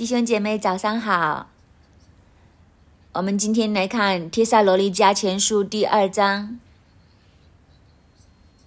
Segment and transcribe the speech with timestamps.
[0.00, 1.50] 弟兄姐妹，早上好。
[3.12, 6.58] 我们今天来看《帖撒罗尼迦前书》第二章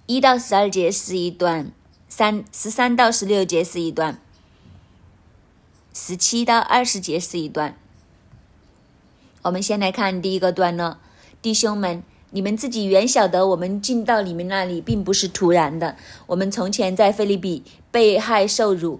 [0.06, 1.72] 一到十二节是一段，
[2.08, 4.20] 三十三到十六节是一段，
[5.92, 7.76] 十七到二十节是一段。
[9.42, 11.00] 我们先来看第一个段落，
[11.42, 15.96] 弟兄们，你们自己原晓得，我们进到你们那里并不是突然的。
[16.28, 19.00] 我们从前在菲利比被害受辱，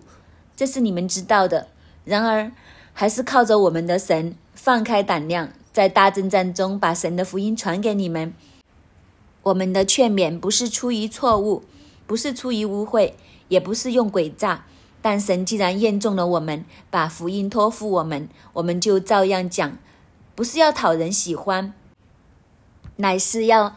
[0.56, 1.68] 这是你们知道的。
[2.06, 2.52] 然而，
[2.94, 8.34] 还是靠着我们的神放开胆量，在大征战中把神的福音传给你们。
[9.44, 11.64] 我们的劝勉不是出于错误，
[12.06, 13.14] 不是出于污秽，
[13.48, 14.66] 也不是用诡诈。
[15.02, 19.78] 但神既然验中了我们，把福音托付我们，我们就照样讲，
[20.34, 21.74] 不是要讨人喜欢，
[22.98, 23.76] 乃是要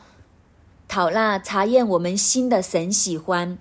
[0.87, 3.59] 讨那查验我们心的神喜欢。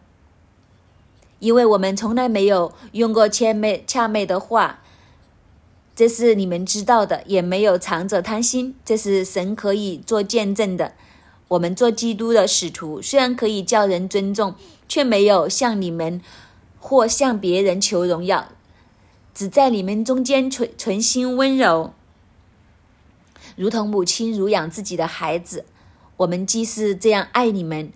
[1.45, 4.81] 因为我们从来没有用过谦媚谄媚的话，
[5.95, 10.93] 这是你们知道的；也没有藏着贪心，这是神可以做见证的。
[11.49, 14.55] 我们做基督的使徒，虽然可以叫人尊重，
[14.89, 16.19] 却没有向你们
[16.79, 18.47] 或向别人求荣耀，
[19.35, 21.93] 只在你们中间存存心温柔，
[23.55, 25.65] 如同母亲乳养自己的孩子。
[26.17, 27.93] 我们既是这样爱你们，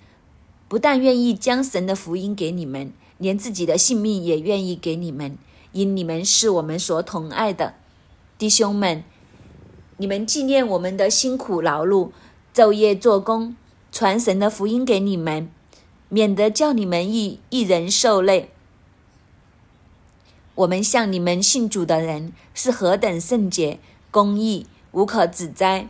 [0.68, 2.94] 不但愿意将神的福音给你们。
[3.20, 5.38] 连自己的性命也愿意给你们，
[5.74, 7.76] 因你们是我们所疼爱的
[8.38, 9.04] 弟兄们。
[9.98, 12.12] 你们纪念我们的辛苦劳碌，
[12.56, 13.58] 昼夜做工，
[13.92, 15.52] 传神的福音给你们，
[16.08, 18.50] 免得叫你们一一人受累。
[20.56, 25.90] 我们向你们信主的人是何等圣洁、公义、无可指摘。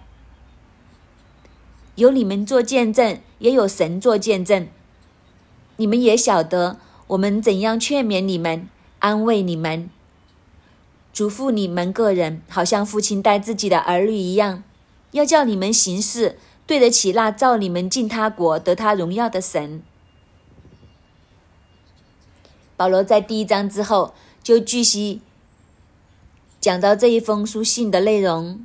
[1.94, 4.68] 有你们做见证，也有神做见证。
[5.78, 6.80] 你们也晓得。
[7.10, 9.90] 我们怎样劝勉你们、安慰你们、
[11.12, 14.64] 嘱咐你们个人，好像父亲待自己的儿女一样，
[15.12, 16.38] 要叫你们行事
[16.68, 19.82] 对得起那造你们进他国、得他荣耀的神。
[22.78, 25.22] 保罗在第一章之后就继续
[26.62, 28.64] 讲到这一封书信的内容。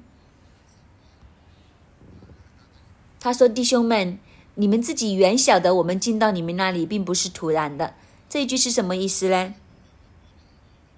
[3.18, 4.18] 他说：“弟兄们，
[4.56, 7.94] 你们自己原晓得，我们进到你们那里并不是突然的。”
[8.34, 9.54] 这句是什么意思呢？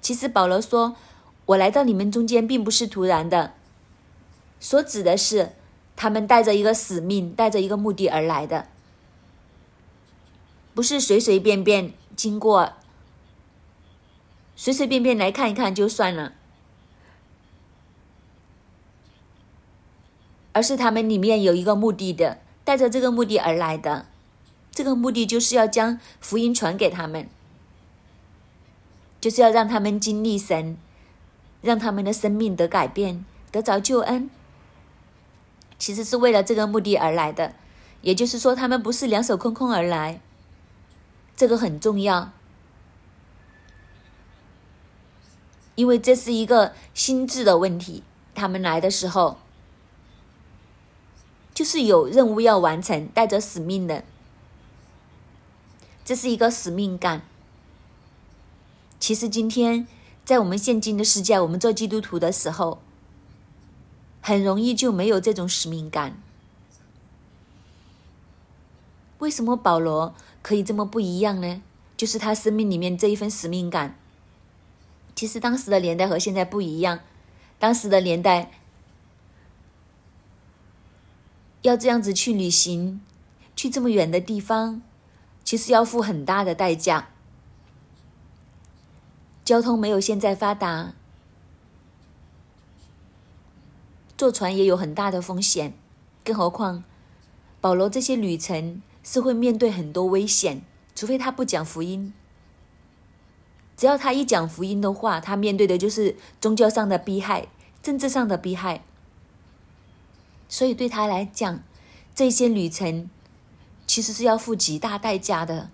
[0.00, 0.96] 其实保罗说
[1.44, 3.52] ：“我来到你们中间并不是突然的。”
[4.58, 5.52] 所指的是
[5.96, 8.68] 他们带着一个使命、带着一个目的而来的，
[10.72, 12.72] 不是随随便便经过、
[14.56, 16.32] 随随便便来看一看就算了，
[20.54, 24.06] 而是他们里面有一个目的的，带着这个目的而来的。
[24.76, 27.30] 这个目的就是要将福音传给他们，
[29.18, 30.76] 就是要让他们经历神，
[31.62, 34.28] 让他们的生命得改变，得着救恩。
[35.78, 37.54] 其实是为了这个目的而来的，
[38.02, 40.20] 也就是说，他们不是两手空空而来。
[41.34, 42.32] 这个很重要，
[45.76, 48.02] 因为这是一个心智的问题。
[48.34, 49.38] 他们来的时候，
[51.54, 54.04] 就是有任务要完成，带着使命的。
[56.06, 57.22] 这是一个使命感。
[59.00, 59.88] 其实今天
[60.24, 62.80] 在我们现今的世界，我们做基督徒的时候，
[64.20, 66.22] 很容易就没有这种使命感。
[69.18, 71.60] 为什么保罗可以这么不一样呢？
[71.96, 73.98] 就是他生命里面这一份使命感。
[75.16, 77.00] 其实当时的年代和现在不一样，
[77.58, 78.52] 当时的年代
[81.62, 83.00] 要这样子去旅行，
[83.56, 84.82] 去这么远的地方。
[85.46, 87.10] 其实要付很大的代价，
[89.44, 90.94] 交通没有现在发达，
[94.18, 95.72] 坐船也有很大的风险，
[96.24, 96.82] 更何况
[97.60, 100.62] 保罗这些旅程是会面对很多危险，
[100.96, 102.12] 除非他不讲福音。
[103.76, 107.46] 只要他一讲福音的话，他面对的就是宗教上的逼害、
[107.80, 108.82] 政治上的逼害，
[110.48, 111.62] 所以对他来讲，
[112.12, 113.08] 这些旅程。
[113.86, 115.70] 其实是要付极大代价的，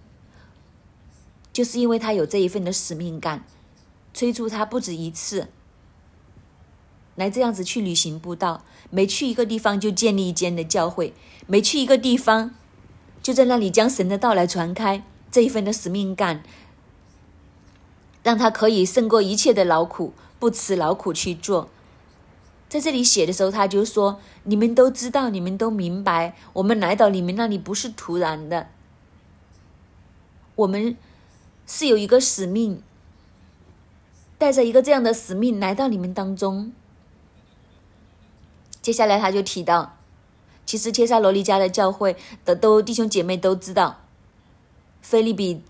[1.52, 3.44] 就是因为他有这一份的使命感，
[4.12, 5.48] 催促他不止一次
[7.16, 11.14] 来这样子去旅行布道，每去一个地方就建立一间的教会，
[11.46, 12.54] 每去一个地方
[13.22, 16.42] 就在那里将神的道来传开，这一份的使命感，
[18.22, 21.70] 让他可以胜过一切的劳苦，不辞劳苦去做。
[22.72, 28.68] 在这里写的时候，他就说：“你们都知道，你们都明白，我们来到你们那里不是突然的，
[30.54, 30.96] 我们
[31.66, 32.82] 是有一个使命，
[34.38, 36.72] 带着一个这样的使命来到你们当中。
[38.80, 39.98] 接下来他就提到，
[40.64, 42.16] 其实帖撒罗尼迦的教会
[42.46, 44.00] 的都弟兄姐妹都知道，
[45.02, 45.62] 菲利比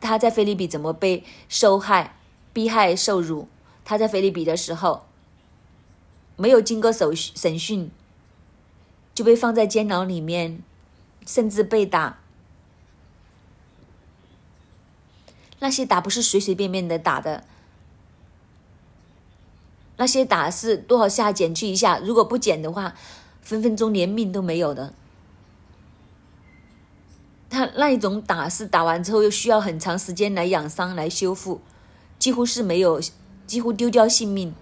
[0.00, 2.16] 他在菲利比怎么被受害、
[2.52, 3.46] 逼害、受辱。
[3.84, 5.04] 他在菲利比的时候，
[6.36, 7.90] 没有经过手审讯，
[9.14, 10.62] 就被放在监牢里面，
[11.26, 12.18] 甚至被打。
[15.60, 17.44] 那些打不是随随便便的打的。
[19.96, 22.94] 那些打是多少下减去一下，如果不减的话，
[23.40, 24.92] 分分钟连命都没有的。
[27.48, 31.60] 他那一种打是打完之后又需要很长时间来养伤来修复，
[32.18, 33.00] 几乎是没有，
[33.46, 34.52] 几乎丢掉性命。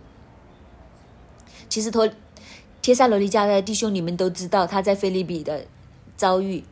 [1.73, 2.07] 其实托
[2.83, 5.65] 帖萨罗尼迦的弟兄，你们都知道他在菲利比的
[6.17, 6.65] 遭遇，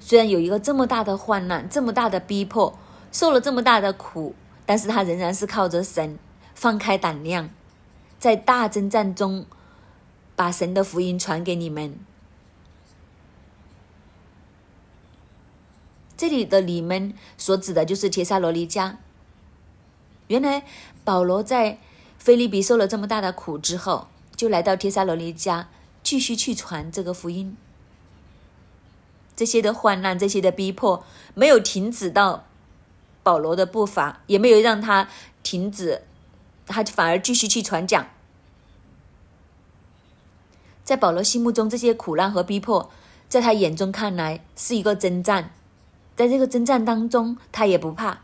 [0.00, 2.74] 虽然有一个这么大的患难，这么大的逼迫，
[3.12, 4.34] 受了这么大的苦，
[4.64, 6.18] 但是他仍然是靠着神
[6.54, 7.50] 放开胆量。
[8.18, 9.44] 在大征战中，
[10.34, 11.98] 把神的福音传给你们。
[16.16, 18.96] 这里的你们所指的就是帖撒罗尼迦。
[20.28, 20.64] 原来
[21.04, 21.76] 保罗在
[22.16, 24.08] 菲利比受了这么大的苦之后，
[24.42, 25.66] 就来到帖撒罗尼迦，
[26.02, 27.56] 继续去传这个福音。
[29.36, 31.04] 这些的患难，这些的逼迫，
[31.34, 32.44] 没有停止到
[33.22, 35.08] 保罗的步伐，也没有让他
[35.44, 36.02] 停止。
[36.66, 38.08] 他反而继续去传讲，
[40.82, 42.90] 在保罗心目中，这些苦难和逼迫，
[43.28, 45.54] 在他眼中看来是一个征战，
[46.16, 48.22] 在这个征战当中，他也不怕，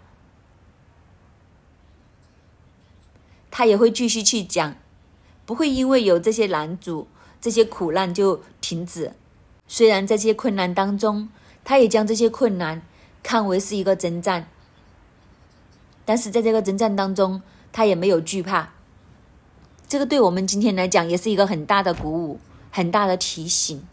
[3.53, 4.75] 他也会继续去讲，
[5.49, 7.09] 不会因为有这些拦阻、
[7.41, 9.15] 这些苦难就停止。
[9.67, 11.31] 虽然在这些困难当中，
[11.65, 12.83] 他也将这些困难
[13.23, 14.51] 看为是一个征战，
[16.05, 17.41] 但是在这个征战当中。
[17.71, 18.71] 他也没有惧怕，
[19.87, 22.41] 这个对我们今天来讲也是一个很大的鼓舞，
[22.73, 23.87] 很大的提醒。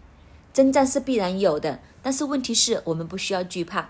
[0.53, 3.89] 征战是必然有的，但是问题是我们不需要惧怕，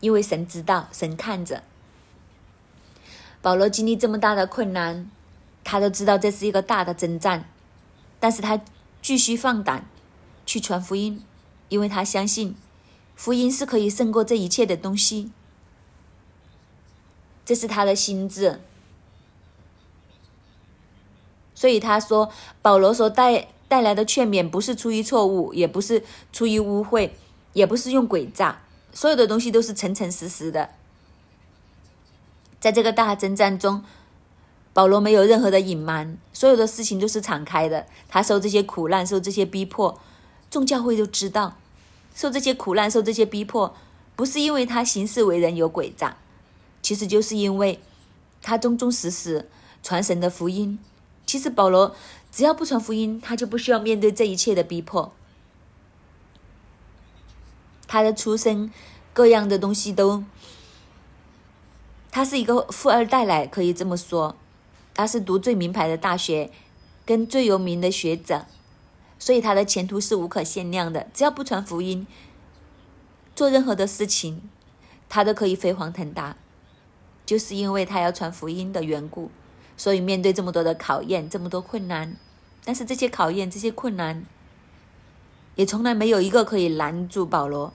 [0.00, 1.62] 因为神知道，神看着。
[3.40, 5.08] 保罗经历这么大的困难，
[5.68, 7.50] 他都知道这是一个大的征战，
[8.20, 8.60] 但是他
[9.02, 9.84] 继续放胆
[10.46, 11.24] 去传福音，
[11.68, 12.54] 因为他相信
[13.16, 15.32] 福音是可以胜过这一切的东西。
[17.44, 18.60] 这是他的心智。
[21.52, 22.30] 所以他说，
[22.62, 27.10] 保罗所带带来的劝勉不是出于错误，也不是出于污秽，
[27.54, 28.62] 也不是用诡诈，
[28.92, 30.70] 所有的东西都是诚诚实实的。
[32.60, 33.82] 在这个大征战中，
[34.76, 37.86] 保罗没有任何的隐瞒，所有的事情都是敞开的。
[38.10, 39.98] 他受这些苦难，受这些逼迫，
[40.50, 41.56] 众教会都知道，
[42.14, 43.74] 受这些苦难，受这些逼迫，
[44.14, 46.18] 不是因为他行事为人有诡诈，
[46.82, 47.80] 其实就是因为
[48.42, 49.48] 他忠忠实实
[49.82, 50.78] 传神的福音。
[51.24, 51.96] 其实保罗
[52.30, 55.10] 只要不传福音，他就不需要面对这一切的逼迫。
[57.86, 58.70] 他的出身，
[59.14, 60.22] 各样的东西都，
[62.10, 64.36] 他是一个富二代来，可以这么说。
[64.96, 66.50] 他是读最名牌的大学，
[67.04, 68.46] 跟最有名的学者，
[69.18, 71.06] 所以他的前途是无可限量的。
[71.12, 72.06] 只要不传福音，
[73.34, 74.48] 做任何的事情，
[75.10, 76.38] 他都可以飞黄腾达，
[77.26, 79.30] 就是因为他要传福音的缘故。
[79.76, 82.16] 所以面对这么多的考验，这么多困难，
[82.64, 84.24] 但是这些考验、这些困难，
[85.56, 87.74] 也从来没有一个可以拦住保罗。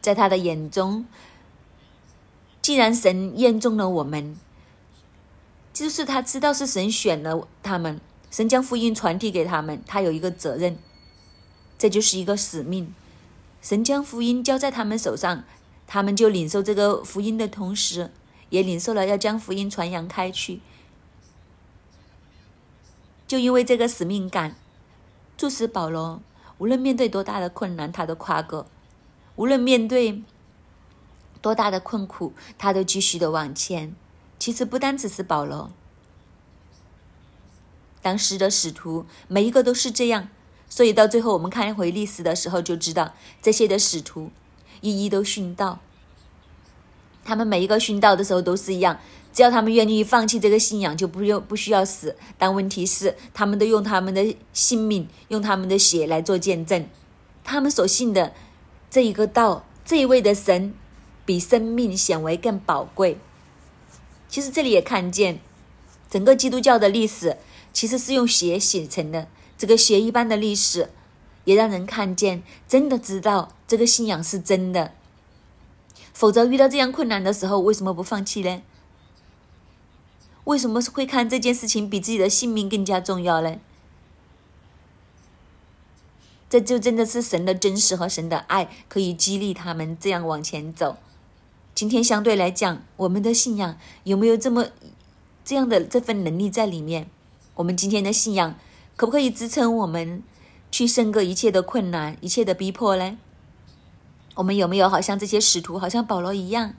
[0.00, 1.06] 在他的眼中，
[2.64, 4.36] 既然神验中了我们，
[5.74, 10.78] 就是他知道是神选了他们，神将福音传递给他们，他有一个责任，
[11.76, 12.94] 这就是一个使命。
[13.60, 15.44] 神将福音交在他们手上，
[15.86, 18.10] 他们就领受这个福音的同时。
[18.48, 20.60] 也领受了要将福音传扬开去，
[23.26, 24.56] 就因为这个使命感，
[25.36, 26.22] 促使保罗
[26.56, 28.64] 无论面对多大的困难，他都跨过；
[29.36, 30.22] 无论面对
[31.44, 33.94] 多大的困苦，他都继续的往前。
[34.38, 35.70] 其实不单只是保罗，
[38.00, 40.30] 当时的使徒每一个都是这样。
[40.70, 44.30] 所以到最后我们看一回历史的时候，就知道这些的使徒
[44.80, 45.80] 一一都殉道。
[47.22, 48.98] 他们每一个殉道的时候都是一样，
[49.30, 52.16] 只要他们愿意放弃这个信仰，就不用不需要死。
[52.38, 56.88] 但问题是，他们都用他们的性命、用他们的血来做见证。
[57.44, 58.32] 他们所信的
[58.90, 60.74] 这一个道，这一位的神，
[61.24, 63.18] 比生命显为更宝贵。
[64.28, 65.40] 其实这里也看见，
[66.10, 67.36] 整个基督教的历史
[67.72, 69.28] 其实是用血写成的。
[69.56, 70.90] 这个血一般的历史，
[71.44, 74.92] 也让人看见，真的知道这个信仰是真的。
[76.12, 78.62] 否则遇到这样困难的时候，为什么不放弃呢？
[80.44, 83.56] 为什么会看这件事情比自己的性命更加重要呢？
[86.50, 90.98] 这就真的是神的真实和神的爱，可以激励他们这样往前走。
[91.74, 94.68] 今天相对来讲，我们的信仰有没有这么
[95.44, 97.08] 这样的这份能力在里面？
[97.56, 98.54] 我们今天的信仰
[98.94, 100.22] 可不可以支撑我们
[100.70, 103.18] 去胜过一切的困难、一切的逼迫呢？
[104.36, 106.74] 我们有没有好像这些使徒，好像保罗一样，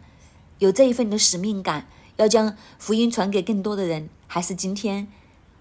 [0.59, 1.87] 有这一份的使命感？
[2.15, 5.09] 要将福音传给更多的人，还是今天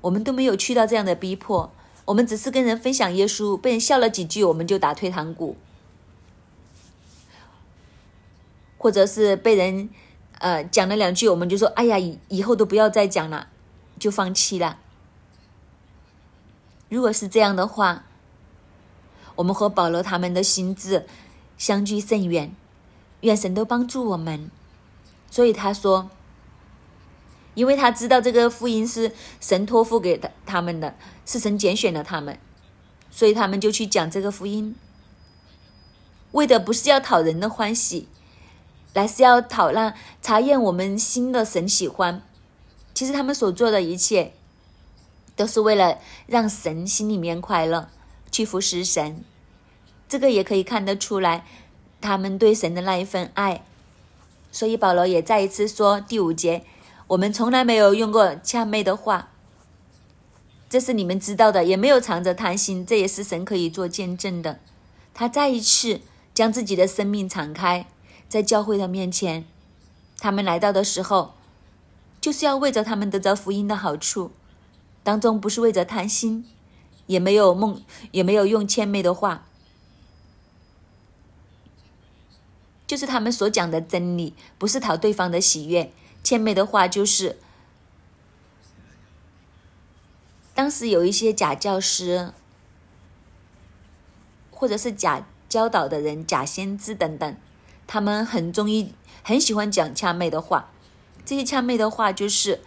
[0.03, 1.73] 我们都没有去到这样的逼迫？
[2.05, 5.57] 我们只是跟人分享耶稣，被人笑了几句，我们就打退堂鼓，
[8.85, 9.89] 或者是被人
[10.41, 13.49] 呃讲了两句，我们就说：“哎呀，以以后都不要再讲了，
[13.99, 14.79] 就放弃了。”
[16.91, 18.05] 如果是这样的话，
[19.37, 21.07] 我们和保罗他们的心智
[21.57, 22.55] 相距甚远，
[23.23, 24.51] 愿神都帮助我们。
[25.31, 26.11] 所以他说。
[27.55, 32.37] 因为他知道这个福音是神托付给他他们的，是神拣选了他们，
[33.11, 34.75] 所以他们就去讲这个福音，
[36.33, 38.09] 为的不是要讨人的欢喜，
[38.95, 42.23] 来是要讨让查验我们心的神喜欢。
[42.95, 44.33] 其实他们所做的一切，
[45.37, 47.91] 都是为了让神心里面快乐，
[48.31, 49.23] 去服侍神。
[50.09, 51.45] 这个也可以看得出来，
[52.01, 53.65] 他们对神的那一份爱。
[54.53, 56.63] 所以保罗也再一次说第五节。
[57.09, 59.31] 我们从来没有用过谄媚的话，
[60.71, 64.61] 这是你们知道的，也没有藏着贪心，这也是神可以做见证的。
[65.13, 66.01] 他再一次
[66.33, 67.87] 将自己的生命敞开
[68.29, 69.45] 在教会的面前，
[70.19, 71.35] 他们来到的时候，
[72.21, 74.33] 就是要为着他们得着福音的好处，
[75.03, 76.47] 当中不是为着贪心，
[77.07, 79.47] 也没有梦，也没有用谄媚的话，
[82.87, 85.93] 就是他们所讲的真理，不是讨对方的喜悦。
[86.23, 87.39] 谦美的话就是，
[90.55, 92.33] 当时有一些假教师，
[94.51, 97.37] 或者是假教导的人、假先知等等，
[97.87, 100.71] 他们很中意、很喜欢讲恰妹的话。
[101.25, 102.61] 这些恰妹的话就是，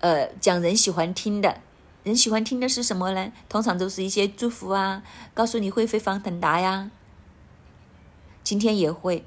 [0.00, 1.60] 呃，讲人喜欢听的。
[2.04, 3.32] 人喜欢听的是什么呢？
[3.48, 5.02] 通常都是一些祝福啊，
[5.32, 6.90] 告诉你会飞黄腾达呀。
[8.42, 9.24] 今天也会。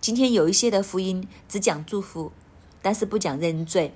[0.00, 2.32] 今天有一些的福音只讲祝福，
[2.80, 3.94] 但是不讲认罪。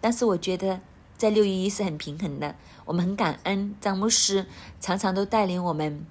[0.00, 0.80] 但是我觉得
[1.16, 4.46] 在六一一是很平衡的，我们很感恩张牧师
[4.80, 6.04] 常常都带领我们，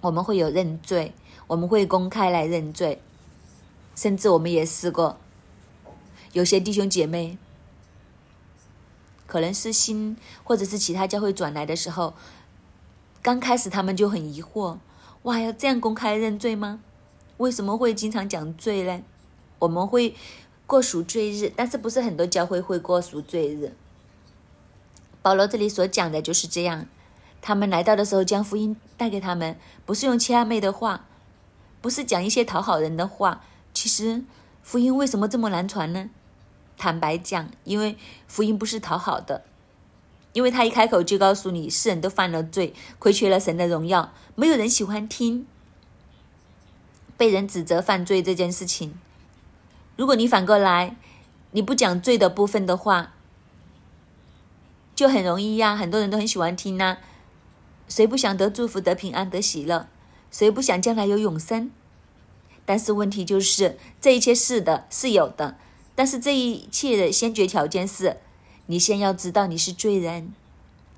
[0.00, 1.14] 我们会有认罪，
[1.48, 3.00] 我们会公开来认罪，
[3.94, 5.18] 甚至我们也试过，
[6.32, 7.38] 有些弟兄姐妹
[9.26, 12.14] 可能是新或者是其他教会转来的时候，
[13.22, 14.78] 刚开始他们就很疑惑，
[15.22, 16.80] 哇，要这样公开认罪吗？
[17.38, 19.02] 为什么会经常讲罪呢？
[19.58, 20.14] 我们会
[20.66, 23.74] 过赎罪日，但是不是很多教会会过赎罪日。
[25.22, 26.86] 保罗这里所讲的就是这样，
[27.40, 31.06] 他们来到的时候将福音带给他们，不是用谄媚的话，
[31.80, 33.42] 不是讲一些讨好人的话。
[33.72, 34.24] 其实
[34.62, 36.08] 福音为什么这么难传呢？
[36.78, 39.44] 坦白讲，因为福音不是讨好的，
[40.32, 45.46] 因为他一开口就告诉你，世人都犯了罪，亏缺了神的荣耀，没有人喜欢听。
[47.16, 48.94] 被人指责犯罪这件事情，
[49.96, 50.96] 如果你反过来，
[51.52, 53.14] 你不讲罪的部分的话，
[54.94, 55.74] 就很容易呀。
[55.74, 56.98] 很多人都很喜欢听呐。
[57.88, 59.86] 谁不想得祝福、得平安、得喜乐？
[60.36, 61.70] 谁不想将来有永生？
[62.66, 65.56] 但是问题就是，这一切是的，是有的。
[65.94, 68.18] 但是这一切的先决条件是，
[68.66, 70.34] 你先要知道你是罪人。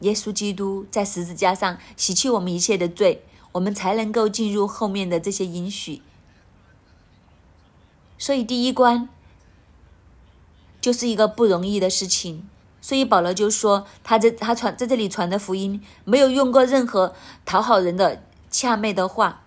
[0.01, 6.03] 耶稣基督在十字架上洗去我们一切的罪，我们才能够进入后面的这些应许。
[8.19, 9.09] 所以第一关
[10.81, 12.49] 就是一个不容易的事情，
[12.81, 17.15] 所以保罗就说，他在他传在这里传的福音，没有用过任何
[17.45, 19.45] 讨好人的恰妹的话，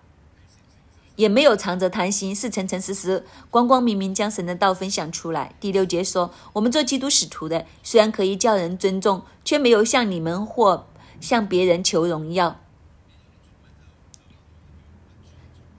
[1.16, 5.54] 也没有藏着贪心，是诚诚实实、光光明明将神的道分享出来。
[5.60, 10.86] 第六节说，我们做基督使徒的，虽然可以叫人尊重，却没有向你们或
[11.20, 12.60] 向别人求荣耀。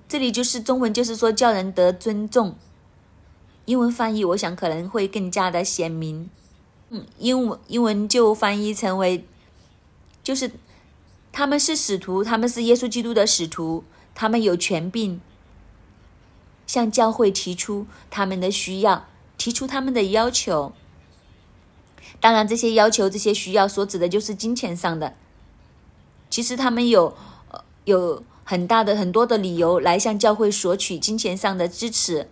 [0.08, 2.56] 这里就是中文，就是说叫人得尊重。
[3.66, 6.30] 英文翻译，我想可能会更加的鲜明。
[6.90, 9.26] 嗯，英文英文就翻译成为，
[10.22, 10.52] 就是
[11.34, 13.84] 他们是使徒，他们是耶稣基督的使徒，
[14.16, 15.20] 他们有权柄
[16.68, 20.74] 向教会提出他们的需要，提出他们的要求。
[22.22, 25.18] 当然，这些要求、这些需要所指的就是金钱上的。
[26.30, 27.18] 其实他们有
[27.86, 32.30] 有很大的很多的理由来向教会索取金钱上的支持。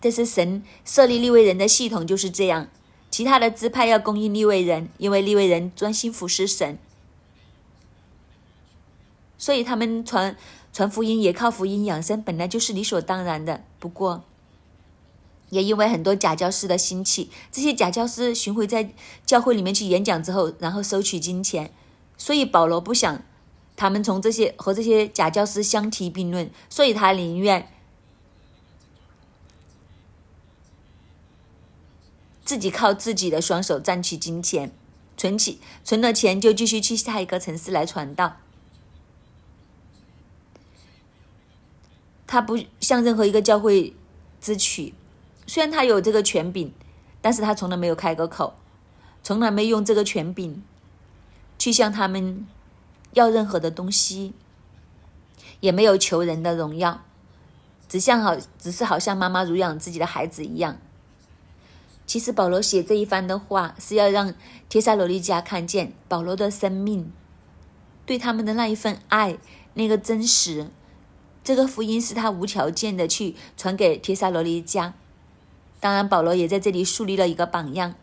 [0.00, 2.68] 这是神设立立位人的系统就是这样。
[3.18, 6.78] 其他的支派要供应立位人，因为立位人专心服侍神，
[9.36, 10.36] 所以他们传
[10.72, 13.64] 传福音也靠福音养生，本来就是理所当然的。
[13.80, 14.22] 不过，
[15.50, 18.92] 也因为很多假教师的兴起，这些假教师巡回在
[19.26, 21.72] 教会里面去演讲之后，然后收取金钱，
[22.16, 23.24] 所以保罗不想
[23.74, 27.68] 他们从这些和这些假教师相提并论，所以他宁愿。
[32.48, 34.72] 自己靠自己的双手赚取金钱，
[35.18, 38.38] 存起存了钱就继续去下一个城市来传道。
[42.26, 43.94] 他不向任何一个教会
[44.40, 44.94] 支取，
[45.46, 46.72] 虽然他有这个权柄，
[47.20, 48.54] 但是他从来没有开过口，
[49.22, 50.62] 从来没用这个权柄
[51.58, 52.46] 去向他们
[53.12, 54.32] 要任何的东西，
[55.60, 57.04] 也没有求人的荣耀，
[57.86, 60.78] 只像好只是好像妈妈乳养自己的孩子一样。
[62.08, 64.32] 其实保罗写这一番的话，是要让
[64.70, 67.12] 帖撒罗尼迦看见保罗的生命，
[68.06, 69.36] 对他们的那一份爱，
[69.74, 70.68] 那个真实。
[71.44, 74.94] 这个福音是他无条件的去传给帖撒罗尼迦。
[75.80, 77.94] 当然，保罗也在这里树立了一个榜样。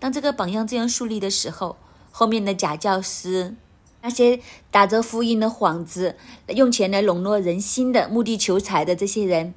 [0.00, 1.76] 当这个榜样这样树立的时候，
[2.10, 3.54] 后面的假教师，
[4.02, 4.40] 那些
[4.72, 6.16] 打着福音的幌子，
[6.48, 9.54] 用钱来笼络人心的目的求财的这些人。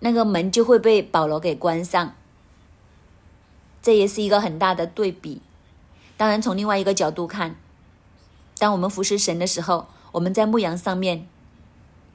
[0.00, 2.14] 那个门就会被保罗给关上，
[3.82, 5.42] 这也是一个很大的对比。
[6.16, 7.56] 当然，从另外一个角度看，
[8.58, 11.26] 当我们服侍神的时候，我们在牧羊上面，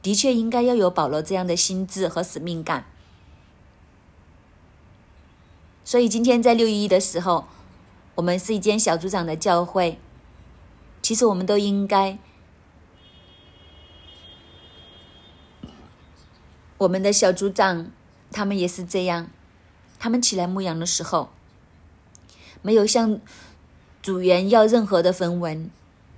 [0.01, 2.85] 的确应该要有保罗这样的心智和使命感。
[5.83, 7.47] 所以今天在六一的时候，
[8.15, 9.99] 我们是一间小组长的教会，
[11.01, 12.17] 其实我们都应该。
[16.79, 17.91] 我们的小组长，
[18.31, 19.29] 他们也是这样。
[19.99, 21.29] 他们起来牧羊的时候，
[22.61, 23.19] 没有向
[24.01, 25.69] 组员要任何的分文。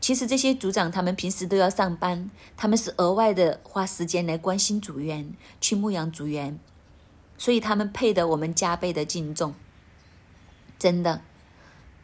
[0.01, 6.59] 其实这些组长他们平时都要上班，他们是额外的花时间来关心组员，去牧羊组员，
[7.37, 9.53] 所以他们配得我们加倍的敬重。
[10.77, 11.21] 真的，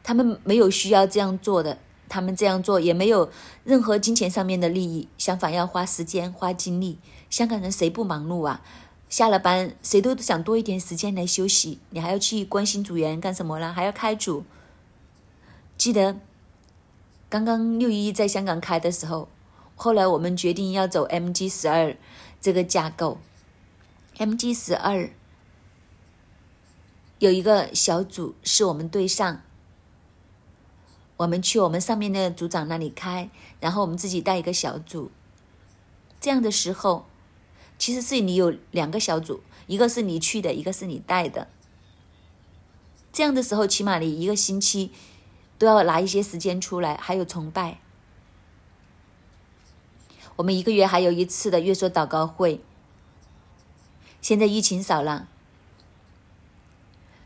[0.04, 1.78] 他们没有需要这样做的，
[2.10, 3.32] 他们这样做也没有
[3.64, 6.98] 任何金钱上面的利益，相反要花时间、花精力。
[7.32, 8.62] 香港人谁不忙碌啊？
[9.10, 11.80] 下了班谁都想多一点时间来休息。
[11.90, 13.74] 你还要去关心组员干什么了？
[13.74, 14.46] 还要开组。
[15.78, 16.18] 记得
[17.28, 19.28] 刚刚六一在香港开的时候，
[19.76, 21.96] 后来我们决定要走 MG 十二
[22.40, 23.18] 这个架构。
[24.18, 25.10] MG 十二
[27.20, 29.42] 有一个小组是我们队上，
[31.18, 35.12] 我们去我们上面的组长那里开，然后我们自己带一个小组。
[36.20, 37.06] 这样的时候。
[37.82, 41.48] 其实是你有两个小组，一个是你去的，一个是你带的。
[43.12, 44.92] 这样的时候，起码你一个星期
[45.58, 47.80] 都要拿一些时间出来，还有崇拜。
[50.36, 52.62] 我们一个月还有一次的月说祷告会。
[54.22, 55.28] 现在疫情少了，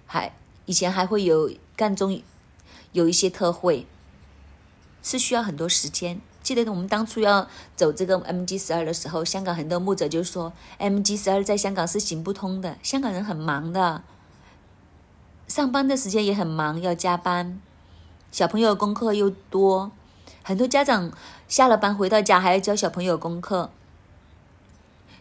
[0.06, 0.32] 还
[0.66, 2.24] 以前还会有干中
[2.94, 3.86] 有一些特惠，
[5.04, 6.22] 是需要很多时间。
[6.46, 12.78] 记得我们当初要走这个 MG 十二的时候，香港很多牧者就说，MG 十二在香港是行不通的。
[12.84, 14.04] 香港人很忙的，
[15.48, 17.60] 上班的时间也很忙，要加班，
[18.32, 19.92] 小朋友功课又多，
[20.44, 21.12] 很多家长
[21.48, 23.72] 下了班回到家还要教小朋友功课，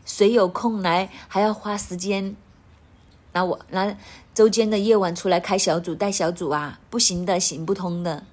[0.04, 2.36] 谁有空来还要花时间，
[3.32, 3.96] 拿我拿
[4.34, 8.24] 周间的夜晚出来开小组带小组啊，不行的，行不通的。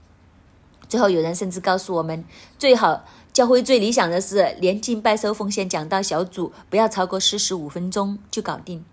[0.92, 2.26] 最后，有人甚至告诉我们，
[2.60, 8.84] 最好教会最理想的是连敬拜、收奉献、讲道小组，不要超过四十五分钟就搞定。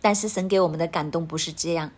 [0.00, 1.90] 但是神给我们的感动不是这样，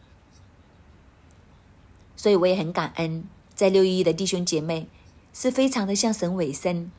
[2.16, 4.88] 所以我也很感恩，在六一的弟兄姐妹
[5.34, 6.90] 是非常的向神委身，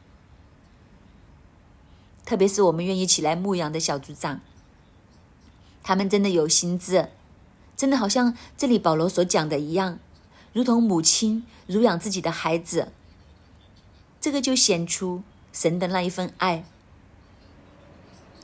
[2.23, 4.39] 特别是我们愿意起来牧养的小组长，
[5.81, 7.09] 他们真的有心智。
[7.75, 9.99] 真的好像这里保罗所讲的一样，
[10.53, 12.91] 如同母亲乳养自己的孩子，
[14.21, 16.63] 这个就显出神的那一份爱。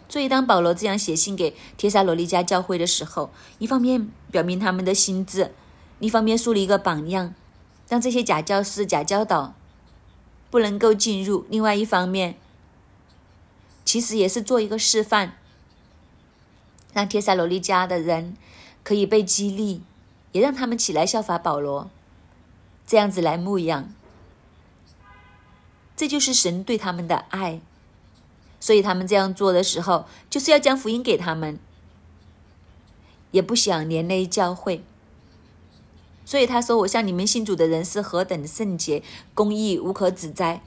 [0.09, 5.53] 所以，当保罗这样写信给帖撒罗尼迦教会的时候，一方面表明他们的心智，
[5.99, 7.35] 一方面树立一个榜样，
[7.87, 9.53] 让这些假教师、假教导
[10.49, 12.39] 不能够进入；另外一方面，
[13.85, 15.37] 其实也是做一个示范，
[16.91, 18.35] 让帖撒罗尼迦的人。
[18.89, 19.83] 可以被激励，
[20.31, 21.91] 也让他们起来效法保罗，
[22.87, 23.93] 这样子来牧养。
[25.95, 27.61] 这就是神对他们的爱，
[28.59, 31.59] 所以他们这样做的时候，就是要将福音给他们，
[33.29, 34.81] 也不想连累教会。
[36.25, 39.03] 所以他说：“我向你们信主的人是何等圣洁、
[39.35, 40.63] 公义、无可指摘，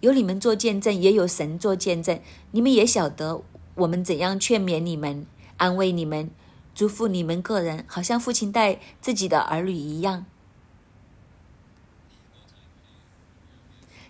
[0.00, 2.20] 有你们做见证，也有神做见证。
[2.50, 3.40] 你们也晓得
[3.76, 5.24] 我们怎样劝勉你们、
[5.58, 6.32] 安慰你们、
[6.80, 10.24] 嘱咐你们个人，好像父亲带自己的儿女一样。”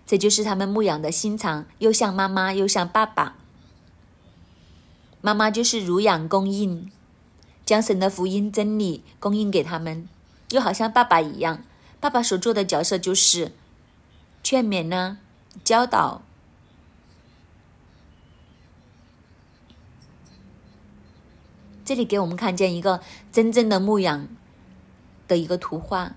[0.07, 3.35] 这就是他们牧养的心肠，又像妈妈，又像爸爸。
[5.21, 6.93] 妈妈就是乳养供应，
[7.67, 10.09] 将神的福音真理供应给他们，
[10.51, 11.65] 又好像爸爸一样。
[11.99, 13.51] 爸爸所做的角色就是
[14.45, 15.19] 劝勉呢，
[15.65, 16.23] 教导。
[21.91, 23.01] 这里给我们看见一个
[23.33, 24.29] 真正的牧羊
[25.27, 26.15] 的一个图画。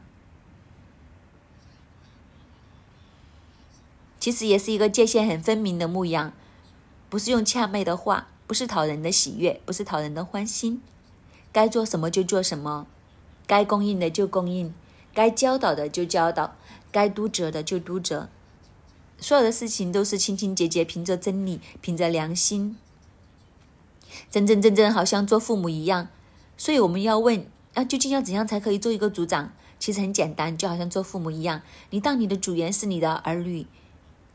[4.20, 6.32] 其实也是一个界限很分明的牧羊，
[7.10, 10.80] 不是用谄媚的话，不是讨人的喜悦，不是讨人的欢心，
[11.52, 12.86] 该做什么就做什么，
[13.48, 14.72] 该供应的就供应，
[15.12, 16.56] 该教导的就教导，
[16.92, 18.30] 该督责的就督责，
[19.18, 22.78] 所有的事情都是清清洁洁，凭着真理，凭着良心，
[24.30, 26.08] 真真正正好像做父母一样。
[26.58, 29.54] 所以我们要问：啊，究竟要怎样才可以做一个组长？
[29.80, 33.67] 其实很简单，就好像做父母一样，你当你的组员是你的儿女。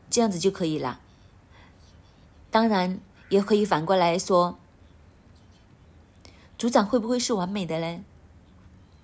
[0.09, 0.99] 这样子就可以了。
[2.49, 4.57] 当然，也可以反过来说，
[6.57, 8.03] 组长会不会是完美的呢？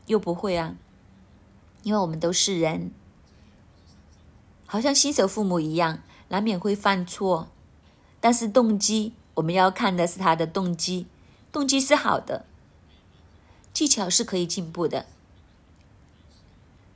[0.07, 0.75] 又不会啊，
[1.83, 2.91] 因为我们都是人，
[4.65, 7.49] 好像新手父母一样，难免会犯错。
[8.19, 11.07] 但是动机，我们要看的是他的动机，
[11.51, 12.45] 动机是好的，
[13.73, 15.05] 技巧是可以进步的，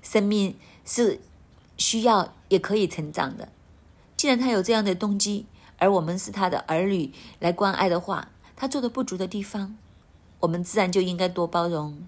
[0.02, 1.22] 生命是
[1.78, 3.50] 需要也可以成长的。
[4.18, 5.46] 既然他有这样的动机，
[5.78, 9.78] 而我们是他的儿女来关爱的话，他做的不足的地方，
[10.42, 12.08] 我们自然就应该多包容，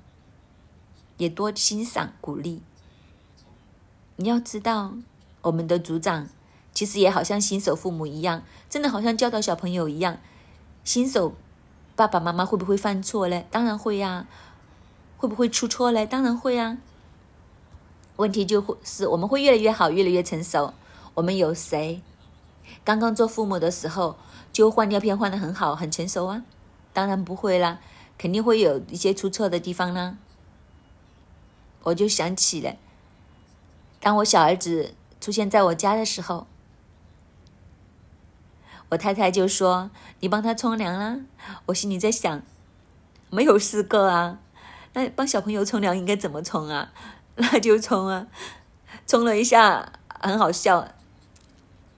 [1.18, 2.62] 也多欣赏鼓励。
[4.18, 4.94] 你要知道，
[5.42, 6.30] 我们的组长
[6.74, 10.18] 其实也好像新手父母一样，真的好像教导小朋友一样。
[10.84, 11.34] 新手
[11.96, 13.46] 爸爸妈妈会不会犯错嘞？
[13.52, 14.28] 当然会呀。
[15.18, 16.04] 会不会出错嘞？
[16.04, 16.80] 当然会啊。
[18.16, 20.74] 问题就会是我们会越来越好，越来越成熟。
[21.14, 22.02] 我们有谁
[22.84, 24.16] 刚刚做父母的时候
[24.52, 26.44] 就换尿片换的很好很成熟啊？
[26.94, 27.80] 当然不会啦，
[28.18, 30.18] 肯定会有一些出错的地方呢。
[31.84, 32.76] 我就想起了，
[34.00, 36.48] 当我小儿子出现在我家的时候，
[38.92, 41.22] 我太太就说：“你帮他冲凉啦。”
[41.68, 42.44] 我心里在想，
[43.30, 44.40] 没有试过啊，
[44.94, 46.92] 那帮小朋友冲凉应该怎么冲啊？
[47.36, 48.28] 那就冲啊，
[49.08, 50.90] 冲了一下，很好笑。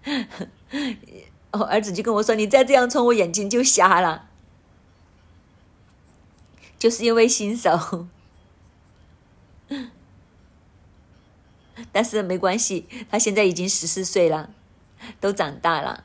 [1.51, 4.29] 我儿子就跟我说：“你再这样冲，我眼睛就瞎了。”
[6.77, 8.07] 就是因为新手，
[11.91, 14.51] 但是没关系，他现在已经十四岁了，
[15.19, 16.03] 都长大了，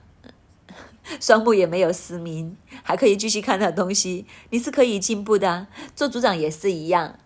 [1.21, 4.27] 双目也没有失明，还可以继续看到东西。
[4.51, 7.18] 你是可以进步的，做组长也是一样。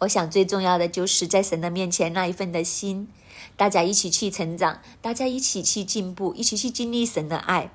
[0.00, 3.08] 我想最重要的就是在神的面前那一份的心。
[3.56, 7.70] 大家一起去成长，大家一起去进步，一起去经历神的爱，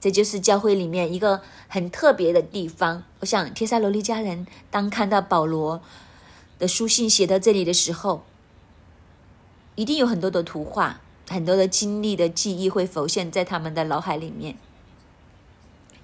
[0.00, 3.04] 这就是教会里面一个很特别的地方。
[3.20, 5.80] 我想，帖撒罗尼迦人当看到保罗
[6.58, 8.24] 的书信写到这里的时候，
[9.76, 14.56] 一定有很多的图画、很多的经历的记忆会浮现在他们的脑海里面。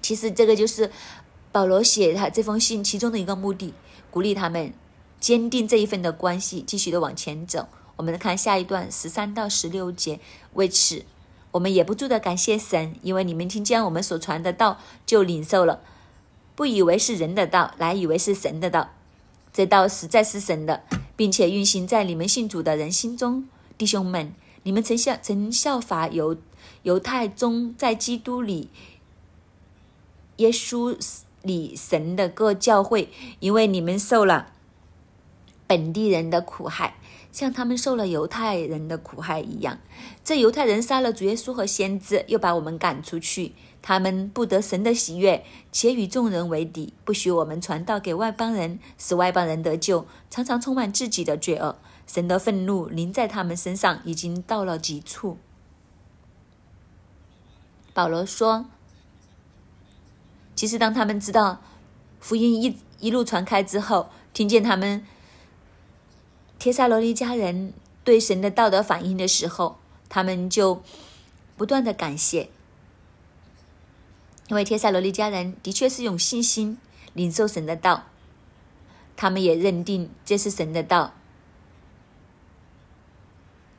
[0.01, 0.91] 其实，这个就是
[1.51, 3.73] 保罗写他这封信其中的一个目的，
[4.09, 4.73] 鼓励他们
[5.19, 7.67] 坚定这一份的关系，继续的往前走。
[7.97, 10.19] 我们来看下一段十三到十六节。
[10.53, 11.05] 为此，
[11.51, 15.81] 我们也不住的感谢神，因为你们听见我们所传的道，就领受了，
[16.55, 18.89] 不以为是人的道，乃以为是神的道。
[19.53, 20.83] 这道实在是神的，
[21.15, 23.47] 并且运行在你们信主的人心中。
[23.77, 26.37] 弟兄们，你们曾效曾效法犹
[26.83, 28.69] 犹太宗在基督里
[30.37, 30.97] 耶稣
[31.41, 34.53] 里神的各教会，因为你们受了
[35.67, 36.95] 本地人的苦害。
[37.31, 39.79] 像他们受了犹太人的苦害一样，
[40.21, 43.53] 这犹太人杀了主耶稣和先知，又把我们赶出去。
[43.81, 51.77] 他们不得神的喜悦，且与众人为敌，不许我们传道给外邦人，使外邦人得救，常常充满自己的罪恶。
[52.05, 55.37] 神的愤怒临在他们身上，已经到了极处。
[57.93, 58.65] 保罗说
[60.55, 61.61] ：“其实当他们知道
[62.19, 65.05] 福音一一路传开之后，听见他们
[66.57, 70.81] 帖撒罗尼迦人对神的道德反应的时候，他们就
[71.57, 72.49] 不断的感谢，
[74.47, 76.77] 因为帖撒罗尼迦人的确是用信心
[77.13, 78.05] 领受神的道，
[79.17, 81.13] 他们也认定这是神的道。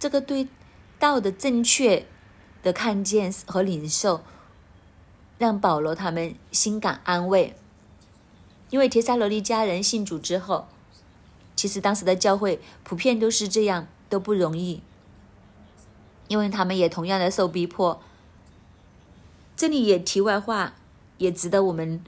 [0.03, 0.49] 这个对
[0.99, 2.07] 道的正确
[2.61, 4.23] 的看见和领受，
[5.38, 7.55] 让保罗他们心感安慰。
[8.71, 10.67] 因为帖撒罗尼迦人信主之后，
[11.55, 14.83] 其实当时的教会普遍都是这样，都不容易，
[16.27, 18.03] 因为他们也同样的受逼迫。
[19.55, 20.75] 这里也题外话，
[21.19, 22.03] 也值得我们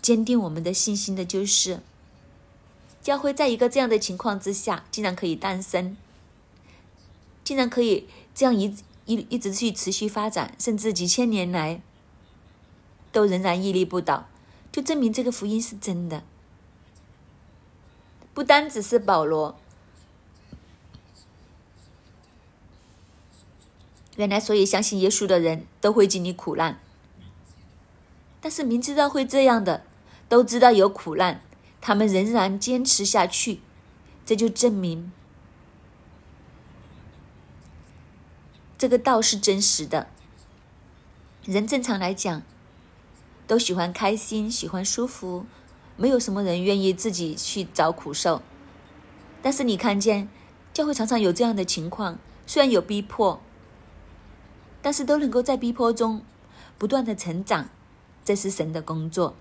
[0.00, 1.80] 坚定我们的信心的，就是
[3.02, 5.96] 教会在一个这样的情况之下，竟然可以诞生，
[7.46, 11.80] 竟然可以这样一一一直去持续发展，甚至几千年来
[13.12, 14.26] 都仍然屹立不倒。
[14.72, 16.24] 就证明这个福音是真的，
[18.34, 19.56] 不单只是保罗。
[24.16, 26.80] 原来，所有相信耶稣的人都会经历苦难，
[28.40, 29.84] 但是明知道会这样的，
[30.28, 31.40] 都知道有苦难，
[31.80, 33.60] 他们仍然坚持下去，
[34.24, 35.12] 这就证明
[38.76, 40.08] 这个道是真实的。
[41.44, 42.42] 人正常来讲。
[43.46, 45.46] 都喜欢开心，喜欢舒服，
[45.96, 48.42] 没有什么人愿意自己去找苦受。
[49.40, 50.28] 但是你看见
[50.72, 53.40] 教会常常有这样的情况，虽然有逼迫，
[54.82, 56.22] 但是都能够在逼迫中
[56.76, 57.68] 不断的成长，
[58.24, 59.36] 这是神的工作，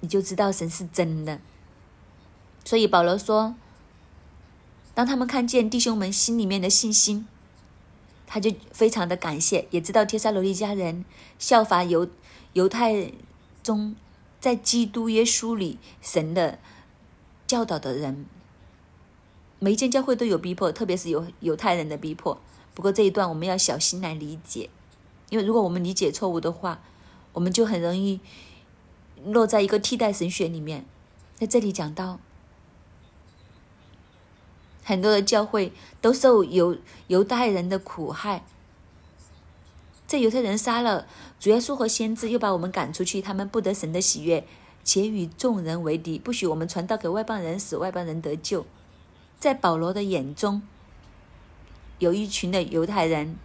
[0.00, 1.40] 你就知道神是真的。
[2.62, 3.54] 所以保罗说，
[4.92, 7.26] 当他们看见弟兄们心里面的信心，
[8.32, 11.04] 他就非常的感谢，也知道帖撒罗尼家人
[11.38, 12.08] 效法犹。
[12.54, 13.12] 犹太
[13.62, 13.94] 中，
[14.40, 16.58] 在基督耶稣里神的
[17.46, 18.24] 教导的人，
[19.58, 22.40] 每一间教会都有逼迫，特别是犹犹太人的逼迫。
[22.72, 24.70] 不过这一段我们要小心来理解，
[25.28, 26.80] 因为如果我们理解错误的话，
[27.34, 28.20] 我们就很容易
[29.26, 30.86] 落在一个替代神学里面。
[31.34, 32.18] 在这里讲到，
[34.84, 38.44] 很多的教会都受犹犹太人的苦害。
[40.06, 41.06] 这犹太人杀了
[41.40, 44.46] 主耶稣和先知，又把我们赶出去，他们不得神的喜悦，
[44.84, 48.66] 且与众人为敌，不许我们传道给外邦人，使外邦人得救。
[49.38, 50.62] 在保罗的眼中，
[51.98, 53.36] 有一群的犹太人，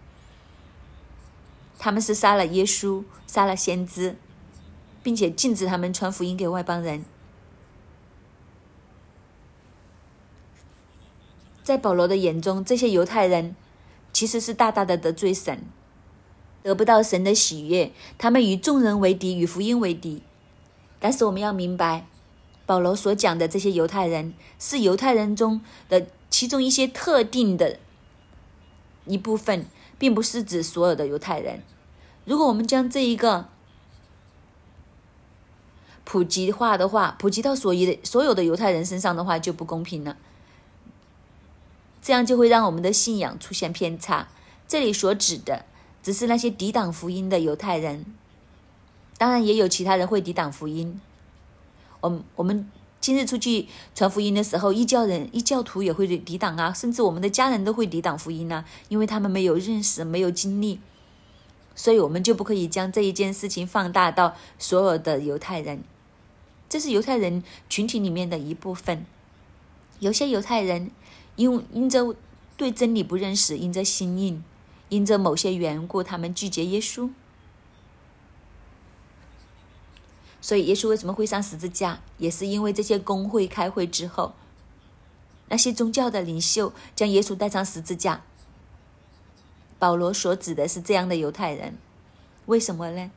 [1.78, 4.16] 他们是杀了耶稣，杀了先知，
[5.02, 7.04] 并且禁止他们传福音给外邦人。
[11.68, 13.54] 在保罗的眼中，这些犹太人
[14.10, 15.60] 其实是大大的得罪神。
[16.62, 20.22] 得不到神的喜悦，他们与众人为敌，与福音为敌。
[20.98, 22.06] 但是我们要明白，
[22.64, 27.78] 保罗所讲的这些犹太人，是犹太人中的其中一些特定的
[29.04, 29.66] 一部分，
[29.98, 31.62] 并不是指所有的犹太人。
[32.24, 33.48] 如果我们将这一个
[36.04, 40.16] 普及化的话，普及到所有的所有的犹太人身上的话，就不公平了。
[42.02, 44.28] 这样就会让我们的信仰出现偏差。
[44.66, 45.64] 这里所指的。
[46.00, 48.06] 只是那些抵挡福音的犹太人，
[49.18, 50.98] 当然也有其他人会抵挡福音。
[52.00, 60.80] 我我们今日出去传福音的时候，异教人、异教徒也会抵挡啊，甚至我们的家人都会抵挡福音啊，因为他们没有认识、没有经历，
[61.74, 65.82] 所以我们就不可以将这一件事情放大到所有的犹太人。
[66.70, 69.04] 这是犹太人群体里面的一部分。
[69.98, 70.92] 有些犹太人
[71.38, 72.14] 因因着
[72.58, 74.44] 对真理不认识，因着心硬。
[74.90, 77.10] 因着某些缘故，他们拒绝耶稣，
[80.40, 82.00] 所以耶稣为什么会上十字架？
[82.16, 84.32] 也是因为这些工会开会之后，
[85.50, 88.22] 那些宗教的领袖将耶稣带上十字架。
[89.78, 91.76] 保罗所指的是这样的犹太人，
[92.46, 93.10] 为什么呢？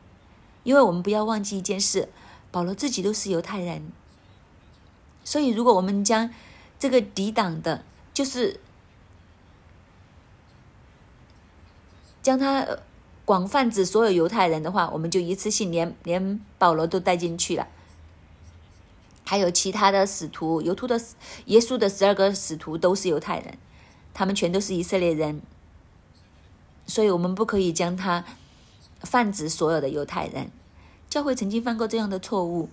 [0.64, 2.10] 因为我们不要忘记一件事，
[2.52, 3.94] 保罗自己都是犹太人，
[5.24, 6.30] 所以如果我们将
[6.78, 8.60] 这个抵挡的，就是。
[12.24, 12.68] 将他
[13.26, 17.68] 广泛指所有犹太人的话，我们就一次性连连保罗都带进去了。
[19.26, 21.02] 还有其他的使徒，犹突的
[21.46, 23.58] 耶稣的十二个使徒都是犹太人，
[24.14, 25.42] 他们全都是以色列人，
[26.86, 28.24] 所以我们不可以将他
[29.00, 30.52] 泛指所有的犹太人。
[31.10, 32.70] 教会曾经犯过这样的错误，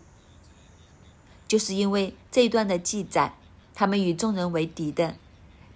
[1.49, 3.33] 就是因为这一段的记载，
[3.75, 5.17] 他们与众人为敌的，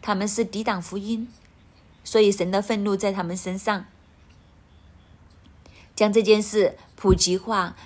[0.03, 1.29] 他们是抵挡福音。
[2.05, 3.87] 所以神的愤怒在他们身上，
[5.95, 7.77] 将这件事普及化、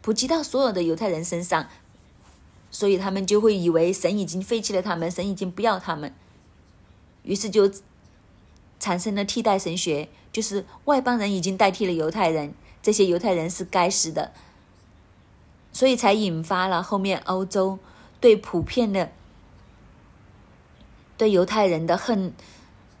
[0.00, 1.66] 普及到所有的犹太人身上，
[2.70, 6.14] 所以他们就会以为神已经废弃了他们，神已经不要他们，
[7.24, 7.68] 于是就
[8.78, 14.30] 产生了替代神学，就是外邦人已经代替了犹太人，这些犹太人是该死的，
[15.72, 17.80] 所以才引发了后面欧洲
[18.20, 19.10] 对普遍的
[21.18, 22.32] 对犹太人的恨。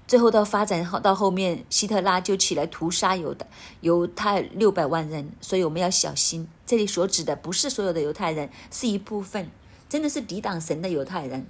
[0.06, 3.46] 最后到发展到后面，希特拉就起来屠杀犹的
[3.82, 6.48] 犹太六百万人，所以我们要小心。
[6.66, 9.50] 这里所指的不是所有的犹太人，是一部分，
[9.86, 11.46] 真的是抵挡神的犹太人。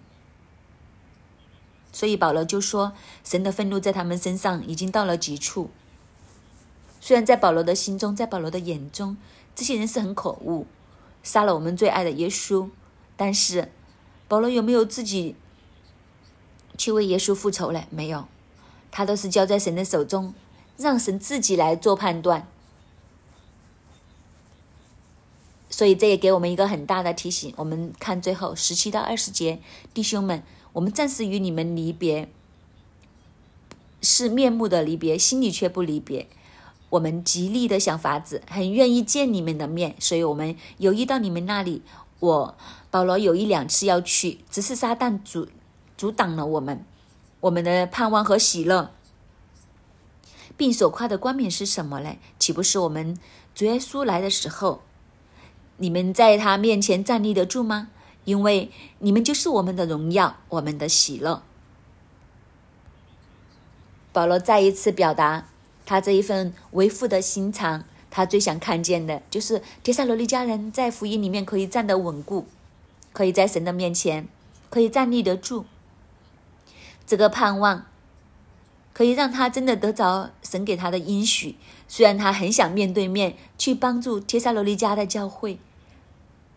[1.92, 5.70] 所以保罗就说，神的愤怒在他们身上已经到了极处。
[7.00, 9.16] 虽然在保罗的心中，在保罗的眼中，
[9.54, 10.66] 这些人是很可恶，
[11.22, 12.68] 杀了我们最爱的耶稣，
[13.16, 13.70] 但是
[14.26, 15.36] 保罗有没有自己
[16.78, 17.86] 去为耶稣复仇了？
[17.90, 18.26] 没有。
[18.90, 20.32] 他都是交在神的手中，
[20.78, 22.48] 让神自己来做判断。
[25.68, 27.52] 所以这也给我们一个很大的提醒。
[27.56, 29.60] 我们看最后十七到二十节，
[29.92, 32.28] 弟兄们，我们暂时与你们离别，
[34.00, 36.26] 是面目的离别，心里却不离别。
[36.88, 41.82] 我们极力的想法子，很愿意见你们的面，所以我们有意到你们那里。
[42.20, 42.56] 我
[42.90, 45.46] 保罗有一两次要去，只是撒旦阻
[45.98, 46.82] 阻挡了我们。
[47.40, 48.90] 我们的盼望和喜乐，
[50.56, 52.16] 并所夸的冠冕是什么呢？
[52.38, 53.16] 岂不是我们
[53.54, 54.82] 主耶稣来的时候，
[55.76, 57.90] 你们在他面前站立得住吗？
[58.24, 61.42] 因为你们就是我们的荣耀，我们的喜乐。
[64.12, 65.46] 保罗再一次表达
[65.86, 72.46] 他这一份为父的心肠，他最想看见的就是帖撒罗尼家人在福音里面可以站得稳固，
[73.12, 74.26] 可以在神的面前
[74.68, 75.64] 可以站立得住。
[77.08, 77.86] 这个盼望
[78.92, 81.56] 可以让他真的得着神给他的应许，
[81.88, 85.58] 虽然他很想面对面去帮助帖撒罗尼迦的教会，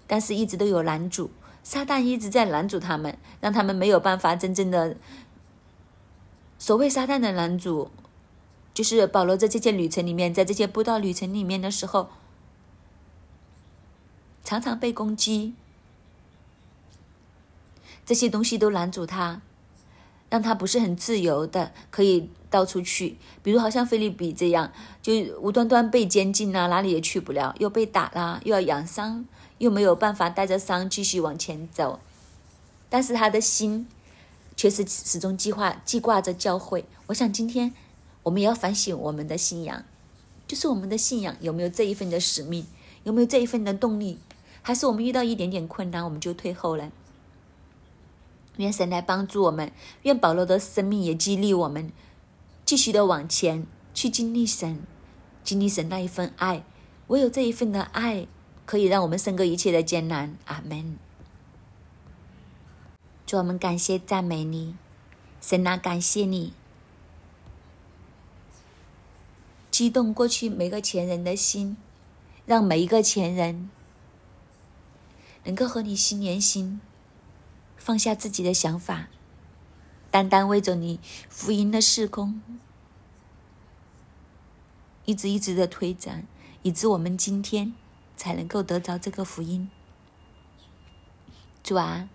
[0.07, 1.31] 但是一直都有拦阻，
[1.63, 4.97] 撒旦一直在拦阻他们，让他们没有办法真正的。
[6.59, 7.89] 所谓撒旦的拦阻，
[8.73, 12.09] 就是保罗在这些旅程里面，在这些布道旅程里面的时候，
[14.43, 15.53] 常常被攻击，
[18.05, 19.41] 这些东西都拦阻他。
[20.31, 29.25] 让他不是很自由的，可以到处去，比如好像菲利比这样，就无端端被监禁啊，哪里也去不了，又被打啦，又要养伤，
[29.57, 31.99] 又没有办法带着伤继续往前走。
[32.89, 33.85] 但是他的心
[34.55, 36.85] 却是始终计划记挂着教会。
[37.07, 37.73] 我想今天
[38.23, 39.83] 我们也要反省我们的信仰，
[40.47, 42.65] 就是我们的信仰有没有这一份的使命，
[43.03, 44.17] 有没有这一份的动力，
[44.61, 46.89] 还是我们遇到一点点困难我们就退后了？
[48.61, 49.71] 愿神来帮助我们，
[50.03, 51.91] 愿保罗的生命也激励我们，
[52.63, 54.83] 继续的往前去经历神，
[55.43, 56.63] 经历神那一份爱。
[57.07, 58.27] 唯有这一份的爱，
[58.65, 60.37] 可以让我们胜过一切的艰难。
[60.45, 60.97] 阿门。
[63.25, 64.75] 主，我们感谢赞美你，
[65.41, 66.53] 神啊，感谢你，
[69.71, 71.75] 激动过去每个前人的心，
[72.45, 73.69] 让每一个前人
[75.45, 76.79] 能够和你心连心。
[77.83, 79.07] 放下自己的想法，
[80.11, 82.39] 单单为着你福音的事工，
[85.05, 86.27] 一直一直的推展，
[86.61, 87.73] 以致我们今天
[88.15, 89.67] 才能够得着这个福音。
[91.63, 92.07] 主啊，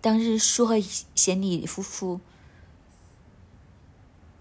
[0.00, 2.20] 当日书和贤礼夫妇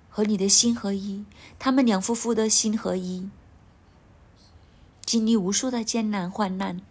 [0.09, 1.25] 和你的心合一，
[1.59, 3.29] 他们两夫妇的心合一，
[5.05, 6.81] 经历无数的艰难患难。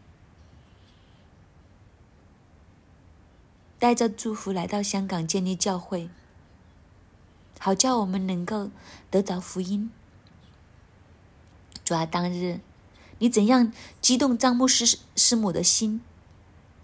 [3.82, 6.08] 带着祝福来到香港建立教会，
[7.58, 8.70] 好叫我们能够
[9.10, 9.90] 得着福音。
[11.84, 12.60] 主啊，当日
[13.18, 16.00] 你怎样激动张牧师师母的心，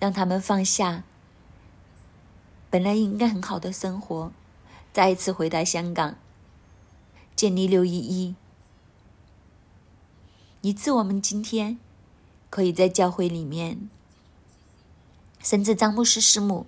[0.01, 1.05] 让他们放下
[2.69, 4.33] 本来应该很好的生活，
[4.93, 6.17] 再一次回到香港
[7.37, 8.35] 建立六一一，
[10.63, 11.79] 以致我们今天
[12.51, 13.89] 可以在教会里面，
[15.39, 16.67] 甚至张牧师师母。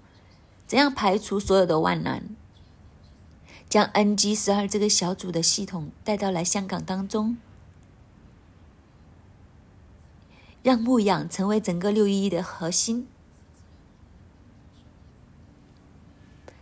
[0.71, 2.29] 怎样排除所有的万难，
[3.69, 7.39] 将 NG 十二这个小组的系统带到来香港当中，
[10.63, 13.09] 让牧养成为整个六一一的核心，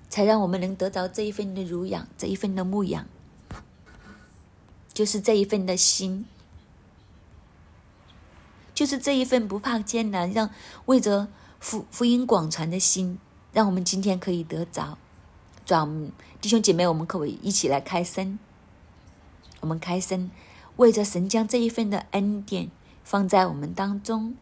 [0.09, 3.07] 才让我们能得到这一份的儒养，这一份的牧养，
[4.95, 6.25] 就是这一份的心，
[8.73, 10.49] 就是这一份不怕艰难，让
[10.87, 11.29] 为着
[11.61, 13.19] 福福音广传的心。
[13.53, 14.99] 让我们今天可以得着，
[15.65, 18.39] 转弟兄姐妹，我们可不可以一起来开声。
[19.61, 20.31] 我们开声，
[20.77, 22.71] 为着神将这一份的恩典
[23.03, 24.37] 放在我们当中，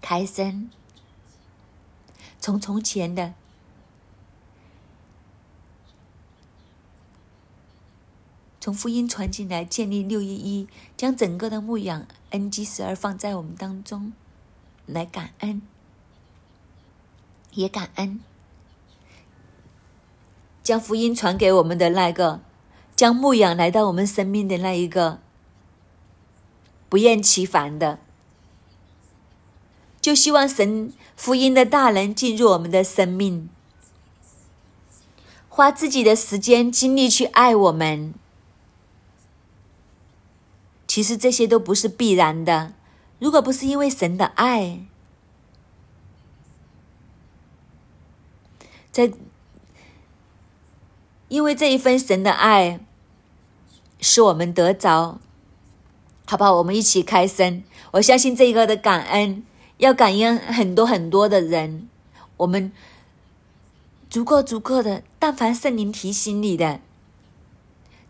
[0.00, 0.70] 开声，
[2.40, 3.34] 从从前的。
[8.60, 14.12] 从福音传进来，建立六一一，将整个的牧养恩基十二放在我们当中，
[14.84, 15.62] 来感恩，
[17.58, 18.20] 也感恩，
[20.62, 22.40] 将福音传给我们的那个，
[22.94, 25.18] 将牧养来到我们生命的那一个，
[26.88, 27.98] 不厌其烦的，
[30.00, 33.48] 就希望神福音的大能进入我们的生命，
[35.48, 38.14] 花自己的时间精力去爱我们。
[40.86, 42.74] 其实这些都不是必然的，
[43.18, 44.86] 如果不是因为神的爱，
[48.90, 49.12] 在
[51.28, 52.80] 因为这一份神的爱，
[54.00, 55.18] 使我们得着，
[56.26, 56.54] 好不好？
[56.54, 57.62] 我们一起开声，
[57.92, 59.44] 我相信这一个的感恩
[59.76, 61.88] 要感恩很多很多的人，
[62.38, 62.72] 我们
[64.08, 66.80] 足够足够的，但凡圣灵提醒你的，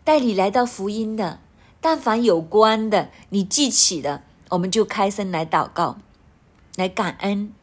[0.03, 1.39] 带你来到福音的。
[1.81, 5.97] 但凡有关的，你记起的，我们就开声来祷告，
[6.75, 7.53] 来感恩。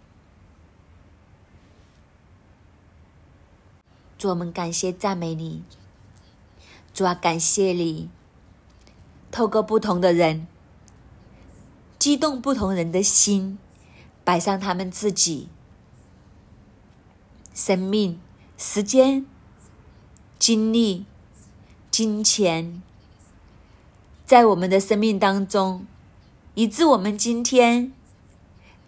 [4.19, 5.63] 主，我们感谢赞美你。
[6.95, 8.09] 主啊，感谢你，
[9.31, 10.47] 透过不同的人，
[11.99, 13.59] 激动不同人的心，
[14.25, 15.49] 摆上他们自己
[17.53, 18.19] 生命、
[18.57, 19.27] 时间、
[20.39, 21.05] 精力、
[21.91, 22.81] 金钱。
[24.25, 25.87] 在我们的生命当中，
[26.55, 27.93] 以致我们今天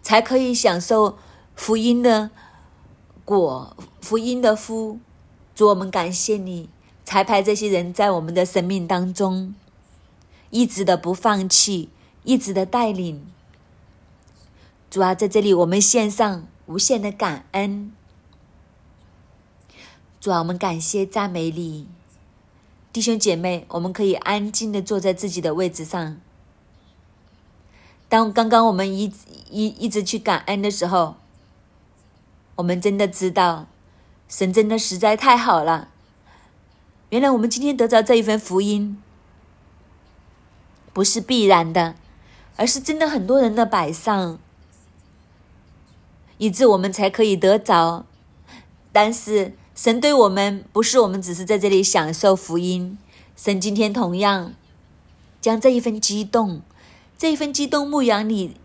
[0.01, 1.19] 才可以享受
[1.55, 2.31] 福音的
[3.23, 4.99] 果、福音的福。
[5.59, 6.69] 主，我们感谢你，
[7.03, 9.53] 才派这些人在我们的生命当中，
[10.51, 11.89] 一直的不放弃，
[12.23, 13.27] 一直的带领。
[14.89, 17.91] 主啊，在这里我们献上无限的感恩。
[20.21, 21.85] 主啊，我们感谢赞美你。
[22.93, 26.21] 弟兄姐妹，我们可以安静的坐在自己的位置上。
[28.07, 29.11] 当刚刚我们一
[29.49, 31.17] 一一直去感恩的时候，
[32.55, 33.67] 我们真的知道，
[34.29, 35.89] 神真的实在太好了。
[37.09, 39.01] 原来我们今天得着这一份福音，
[40.93, 41.95] 不是必然的，
[42.55, 44.39] 而是真的很多人的摆上，
[46.37, 48.05] 以致我们才可以得着。
[48.93, 49.55] 但是。
[49.75, 52.97] 神对我们不是我们只是在这里享受福音，
[53.37, 54.53] 神今天同样
[55.39, 56.61] 将这一份激动，
[57.17, 58.57] 这一份激动牧养你，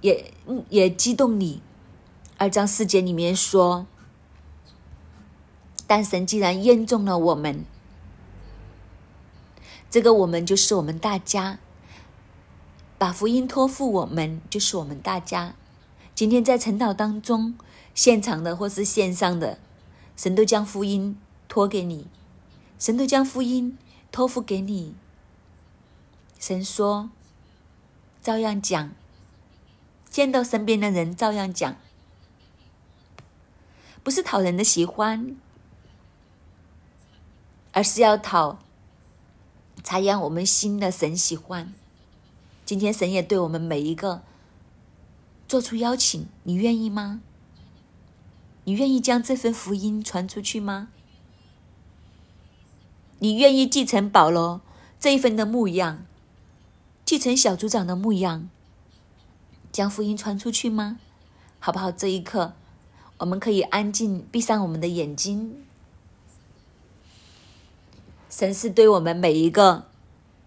[0.00, 0.32] 也
[0.70, 1.60] 也激动你。
[2.38, 3.86] 二章四节里面说，
[5.94, 7.66] 但神既然验中了我们，
[9.90, 11.58] 这个我们就是我们大家，
[12.96, 15.54] 把福音托付我们就是我们大家。
[16.14, 17.58] 今天在晨祷当中，
[17.94, 19.58] 现场的或是线上的。
[20.16, 22.06] 神都将福音托给你，
[22.78, 23.76] 神都将福音
[24.10, 24.94] 托付给你。
[26.38, 27.10] 神说
[28.22, 28.92] ：“照样讲，
[30.08, 31.76] 见到身边的人照样讲，
[34.02, 35.36] 不是讨人的喜欢，
[37.72, 38.60] 而是要讨
[39.82, 41.74] 才让我们心的神喜欢。
[42.64, 44.22] 今天神也对我们每一个
[45.48, 47.20] 做出邀请，你愿意吗？”
[48.64, 50.86] 你愿意将这份福音传出去吗？
[53.18, 54.60] 你愿意继承保罗
[55.00, 56.06] 这一份的牧养，
[57.04, 58.48] 继承小组长的牧养，
[59.72, 61.00] 将福音传出去吗？
[61.58, 61.90] 好不好？
[61.90, 62.54] 这一刻，
[63.18, 65.64] 我们可以安静闭上我们的眼睛。
[68.32, 69.84] 神是对我们每一个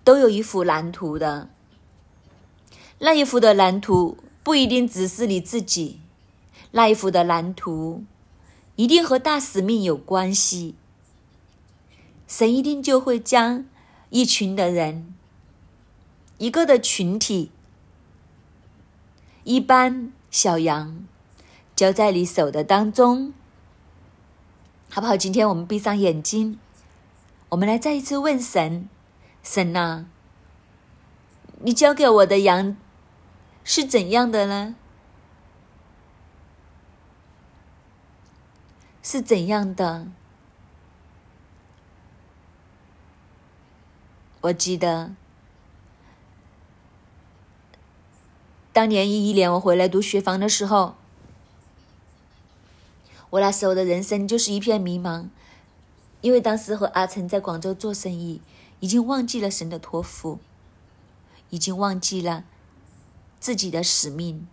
[0.03, 1.49] 都有一幅蓝图的，
[2.97, 5.99] 那一幅的蓝图不一定只是你自己。
[6.71, 8.03] 那一幅的蓝图，
[8.75, 10.73] 一定和大使命有关系。
[12.27, 13.65] 神一定就会将
[14.09, 15.13] 一群的人，
[16.39, 17.51] 一个的群体，
[19.43, 21.05] 一般小羊，
[21.75, 23.31] 交在你手的当中，
[24.89, 25.15] 好不好？
[25.15, 26.59] 今天我们闭上眼睛，
[27.49, 28.89] 我们来再一次问神：
[29.43, 30.05] 神呐，
[31.61, 32.75] 你交给我的羊
[33.63, 34.75] 是怎样的呢？
[39.01, 40.07] 是怎样的？
[44.41, 45.11] 我记得
[48.73, 50.95] 当年一一年我回来读学房的时候，
[53.29, 55.29] 我那时候的人生就是一片迷茫，
[56.25, 58.41] 因为当时和阿成在广州做生意，
[58.79, 60.39] 已经忘记了神的托付，
[61.51, 62.45] 已经忘记了
[63.39, 64.47] 自己的使命。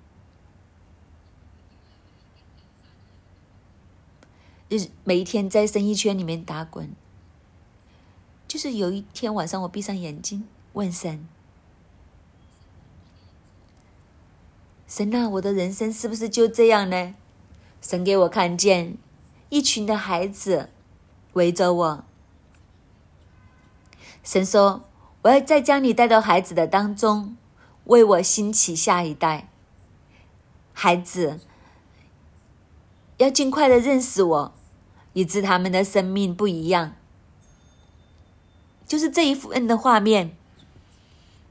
[4.68, 6.94] 日每一天在生意圈里面打滚，
[8.46, 11.26] 就是有一天晚上我闭上眼睛问神
[14.86, 17.14] ：“神啊，我的人生是不是就这样呢？”
[17.80, 18.98] 神给我看见
[19.48, 20.68] 一群的孩子
[21.34, 22.04] 围着我。
[24.22, 24.84] 神说
[25.22, 27.36] ：“我要再将你带到孩子的当中，
[27.84, 29.48] 为我兴起下一代。
[30.72, 31.40] 孩子
[33.18, 34.52] 要尽快的认识我。”
[35.14, 36.96] 以致他们的生命不一样，
[38.86, 40.34] 就是这一幅恩的画面。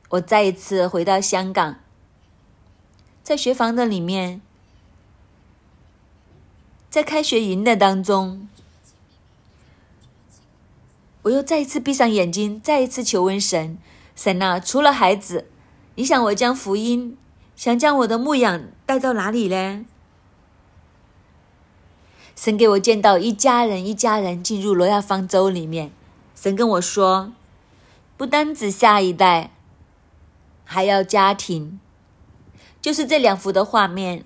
[0.10, 1.76] 我再一次回到香港，
[3.22, 4.42] 在学房的里面，
[6.90, 8.50] 在开学营的当中，
[11.24, 13.78] 我又再一次闭上眼睛，再一次求问神：
[14.16, 15.48] 神啊，除了孩子，
[15.96, 17.18] 你想我将福音，
[17.56, 19.86] 想将我的牧养带到哪里呢？
[22.36, 25.92] 神给我见到一家人，一家人进入罗亚方舟里面。
[26.34, 27.32] 神跟我说，
[28.18, 29.52] 不单指下一代，
[30.66, 31.80] 还要家庭。
[32.82, 34.26] 就是这两幅的画面，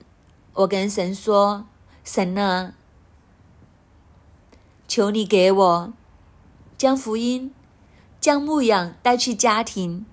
[0.54, 1.66] 我跟神说
[2.06, 2.74] ：“神啊，
[4.88, 5.94] 求你给我
[6.78, 7.54] 将福音、
[8.20, 10.06] 将牧养带去家庭，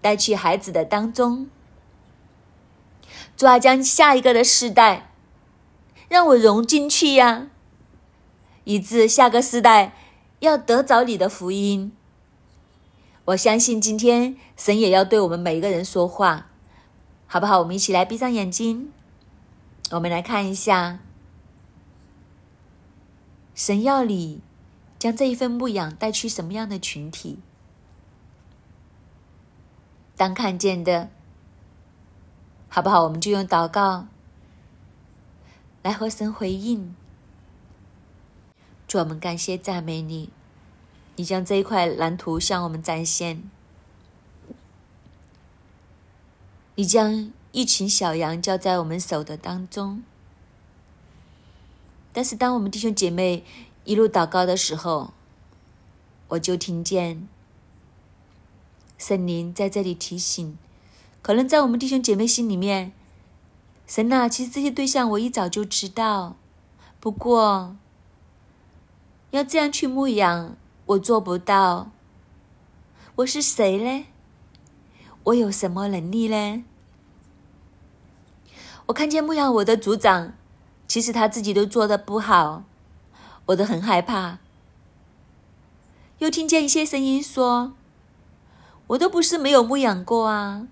[0.00, 1.48] 带去孩子的当中，
[3.36, 5.10] 主啊将下一个的世代。”
[6.06, 7.48] 让我融进去呀，
[8.64, 9.96] 以致下个世代
[10.40, 11.92] 要得着你的福音。
[13.24, 16.50] 我相信今天神也要对我们每一个人说话，
[17.26, 17.58] 好不好？
[17.60, 18.92] 我们一起来闭上眼睛，
[19.92, 21.00] 我们来看一下，
[23.54, 24.40] 神要你
[25.04, 27.38] 将这一份牧养带去什么样的群体？
[30.16, 31.10] 当看见的，
[32.70, 33.04] 好不好？
[33.04, 34.06] 我们就用祷告。
[35.82, 36.96] 来和神回应，
[38.88, 40.30] 祝我们感谢赞美你，
[41.16, 43.50] 你将这一块蓝图向我们展现，
[46.76, 50.02] 你将一群小羊交在我们手的当中。
[52.14, 53.44] 但是当我们弟兄姐妹
[53.84, 55.12] 一路祷告的时候，
[56.28, 57.28] 我就听见
[58.96, 60.56] 圣灵在这里提醒，
[61.20, 62.92] 可能在我们弟兄姐妹心里面。
[63.86, 66.36] 神呐，其实这些对象我一早就知道，
[66.98, 67.76] 不过
[69.30, 70.56] 要这样去牧养，
[70.86, 71.90] 我做不到。
[73.16, 74.06] 我是谁呢？
[75.24, 76.64] 我有什么能力呢？
[78.86, 80.32] 我看见牧养我的组长，
[80.88, 82.64] 其实他自己都做的不好，
[83.46, 84.38] 我都很害怕。
[86.18, 87.72] 又听见一些声音说，
[88.88, 90.66] 我都不是没有牧养过啊，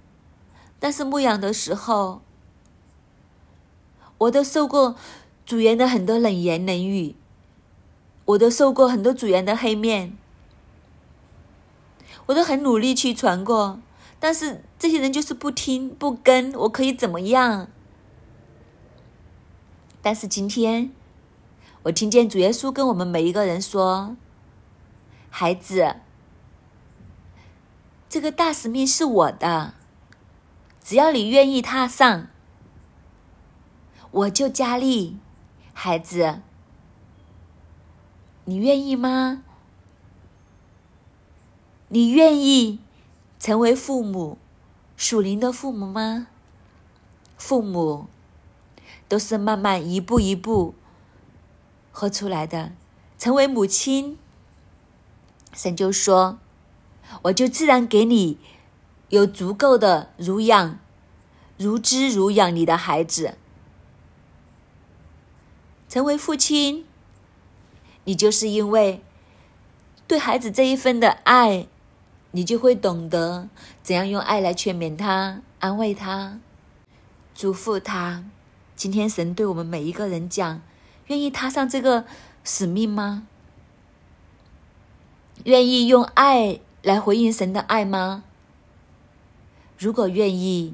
[0.79, 2.23] 但是牧养的时候。
[4.19, 4.95] 我都受过
[5.45, 7.17] 组员的很多冷言冷语，
[8.25, 10.17] 我都受过很多组员的黑面，
[12.27, 13.81] 我都很努力去传过，
[14.21, 17.67] 但是这些人就是不听不跟，我可以怎么样？
[20.01, 20.93] 但是今天，
[21.85, 24.17] 我听见主耶稣跟我们每一个人说
[25.31, 25.97] ：“孩子，
[28.09, 29.75] 这个大使命是我的，
[30.81, 32.29] 只要你愿意踏上。”
[34.13, 35.17] 我就佳丽，
[35.73, 36.43] 孩子，
[38.45, 39.43] 你愿意吗？
[41.89, 42.79] 你愿意
[43.41, 44.39] 成为父母，
[44.97, 46.29] 属灵的父母吗？
[47.37, 48.07] 父母
[49.09, 50.75] 都是慢慢一步一步
[51.93, 52.73] 喝出来的。
[53.17, 54.19] 成为母亲，
[55.53, 56.41] 神就说
[57.23, 58.39] ：“我就自然给你
[59.11, 60.81] 有足够的乳养，
[61.57, 63.39] 如之如养你的孩子。”
[65.89, 66.85] 成为父亲，
[68.05, 69.03] 你就是因为
[70.09, 71.69] 对孩子这一份的爱，
[72.31, 73.49] 你就会懂得
[73.83, 76.41] 怎样用爱来劝勉他、安慰他、
[77.35, 78.25] 嘱咐他。
[78.75, 80.63] 今天神对我们每一个人讲：
[81.13, 82.07] 愿意踏上这个
[82.43, 83.27] 使命吗？
[85.45, 88.25] 愿意用爱来回应神的爱吗？
[89.77, 90.73] 如果愿意，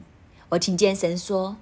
[0.51, 1.57] 我听见神说：“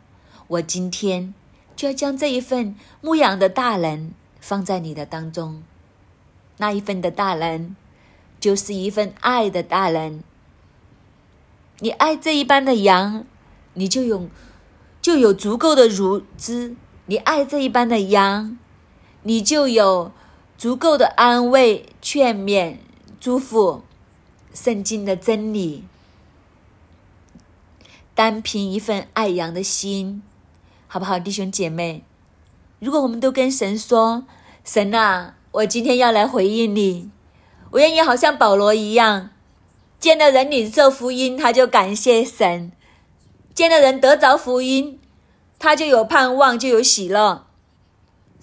[0.49, 1.33] 我今天。”
[1.75, 5.63] 就要将这一份牧养的大人放在你的当中，
[6.59, 7.77] 那一份的大人，
[8.39, 10.23] 就是一份爱的大人。
[11.81, 13.25] 你爱这一般的羊，
[13.75, 14.29] 你就有
[15.01, 16.75] 就有足够的乳汁；
[17.07, 18.59] 你爱这一般的羊，
[19.27, 20.13] 你就有
[20.57, 22.77] 足够的安慰、劝勉、
[23.19, 23.83] 祝福。
[24.55, 25.83] 圣经的真理，
[28.15, 30.23] 单凭一份爱羊的心，
[30.87, 32.05] 好不好，弟兄姐妹？
[32.79, 34.25] 如果我们都跟神说
[34.65, 37.11] ：“神啊，我今天要来回应你，
[37.73, 39.31] 我愿意好像保罗一样，
[39.99, 42.71] 见了人领受福音，他就感谢神；
[43.53, 45.01] 见了人得着福音，
[45.59, 47.46] 他就有盼望，就有喜乐。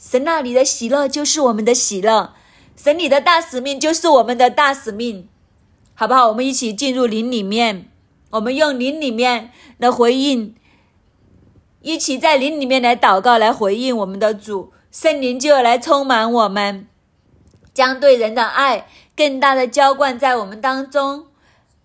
[0.04, 2.34] 神那里的喜乐就是我们的喜乐，
[2.76, 5.30] 神你的大使命就是我们的大使命。”
[5.96, 6.28] 好不好？
[6.28, 7.90] 我们一起进入林里面，
[8.32, 10.56] 我们用林里面的回应，
[11.82, 16.88] 一起在林里面来祷告，来回应我们的主，圣灵就要来充满我们，
[17.74, 21.28] 将对人的爱更大的浇灌在我们当中，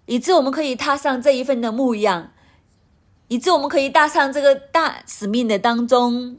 [0.06, 2.32] 以致我们可以踏上这一份的牧养，
[3.28, 6.38] 以致我们可以踏上这个大使命的当中。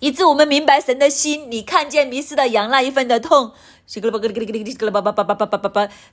[0.00, 3.52] 以致我们明白神的心，你看见迷失的羊那一份的痛，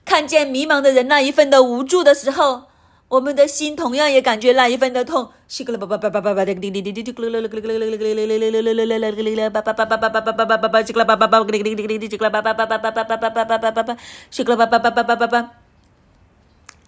[0.05, 2.63] 看见迷茫的人那一份的无助的时候，
[3.09, 5.29] 我们的心同样也感觉那一份的痛。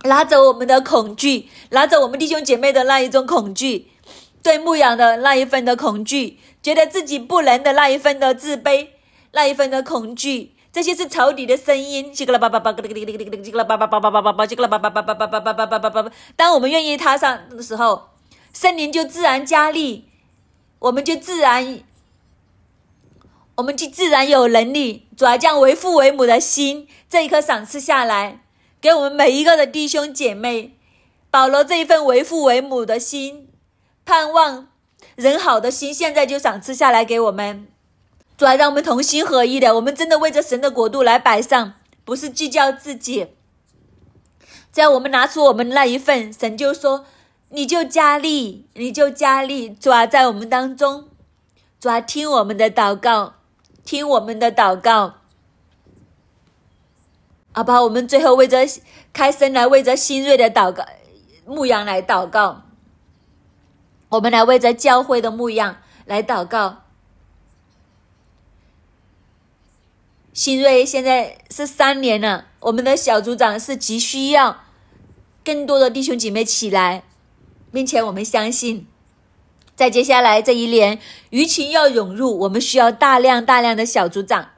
[0.04, 3.88] 拉走我们的恐惧，拉走我们弟兄姐妹的那一种恐惧，
[4.42, 6.40] 对牧羊的那一份的恐惧。
[6.66, 8.88] 觉得自己不能的那一份的自卑，
[9.34, 12.12] 那一份的恐惧，这些是仇敌的声音。
[16.36, 18.10] 当我们愿意踏上的时候，
[18.52, 20.10] 圣灵就自然加力，
[20.80, 21.84] 我们就自然，
[23.58, 28.40] 我们就自然有能力，主要将为父为母的心这一颗赏赐下来，
[28.82, 30.76] 给我们每一个的弟兄姐妹。
[31.30, 33.50] 保罗这一份为父为母的心，
[34.04, 34.70] 盼望。
[35.16, 37.68] 人好的心，现在就赏赐下来给我们，
[38.38, 43.28] 主要让我们同心合一的，我们真的为着神的国度来摆上，不是计较自己。
[44.74, 47.06] 只要我们拿出我们那一份，神就说
[47.50, 51.08] ：“你就加力，你就加力。”主要在我们当中，
[51.80, 53.36] 主要听我们的祷告，
[53.86, 55.14] 听我们的祷告。
[57.54, 58.68] 好吧，我们最后为着
[59.14, 60.84] 开声来，为着新锐的祷告
[61.46, 62.64] 牧羊来祷告。
[64.10, 66.84] 我们来为着教会的牧养来祷告。
[70.34, 74.64] 新锐现在是三年了，我们的小组长是急需要
[75.44, 77.04] 更多的弟兄姐妹起来，
[77.72, 78.86] 并且我们相信，
[79.76, 81.00] 在接下来这一年，
[81.30, 84.50] 鱼群要涌入，我们需要大量大量的小组长，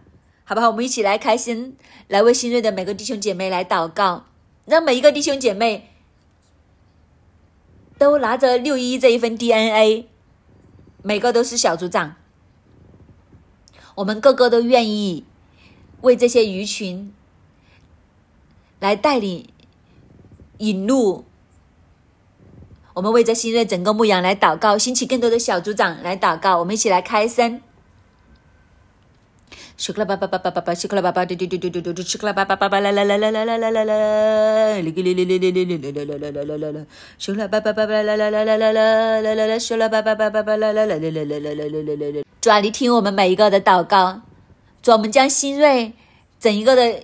[0.43, 0.69] 好不好？
[0.69, 1.77] 我们一起来开心，
[2.07, 4.25] 来为新锐的每个弟兄姐妹来祷告，
[4.65, 5.91] 让每一个弟兄姐妹。
[7.97, 10.07] 都拿着六一这一份 DNA，
[11.01, 12.15] 每个都是小组长。
[13.95, 15.25] 我们个个都愿意
[16.01, 17.13] 为这些鱼群
[18.79, 19.47] 来带领
[20.59, 21.25] 引路。
[22.93, 26.59] 我们为这新锐整个牧羊来祷告，兴起更多的小组长来祷告。
[26.59, 27.61] 我们一起来开声。
[29.77, 36.85] 咻克啦叭叭叭叭叭叭，咻克啦叭叭嘟嘟嘟嘟嘟嘟，咻克啦叭叭叭叭啦啦啦啦啦啦啦啦啦，哩个哩哩哩哩哩哩哩哩哩哩哩哩哩，
[37.19, 42.23] 咻啦叭叭叭叭啦啦啦啦啦啦啦啦啦，咻啦叭叭叭叭叭啦啦啦啦啦啦啦啦啦啦啦。
[42.41, 44.21] 主啊，你听我们每一个的祷告，
[44.81, 45.93] 主，我们将新锐
[46.39, 46.99] 整一个的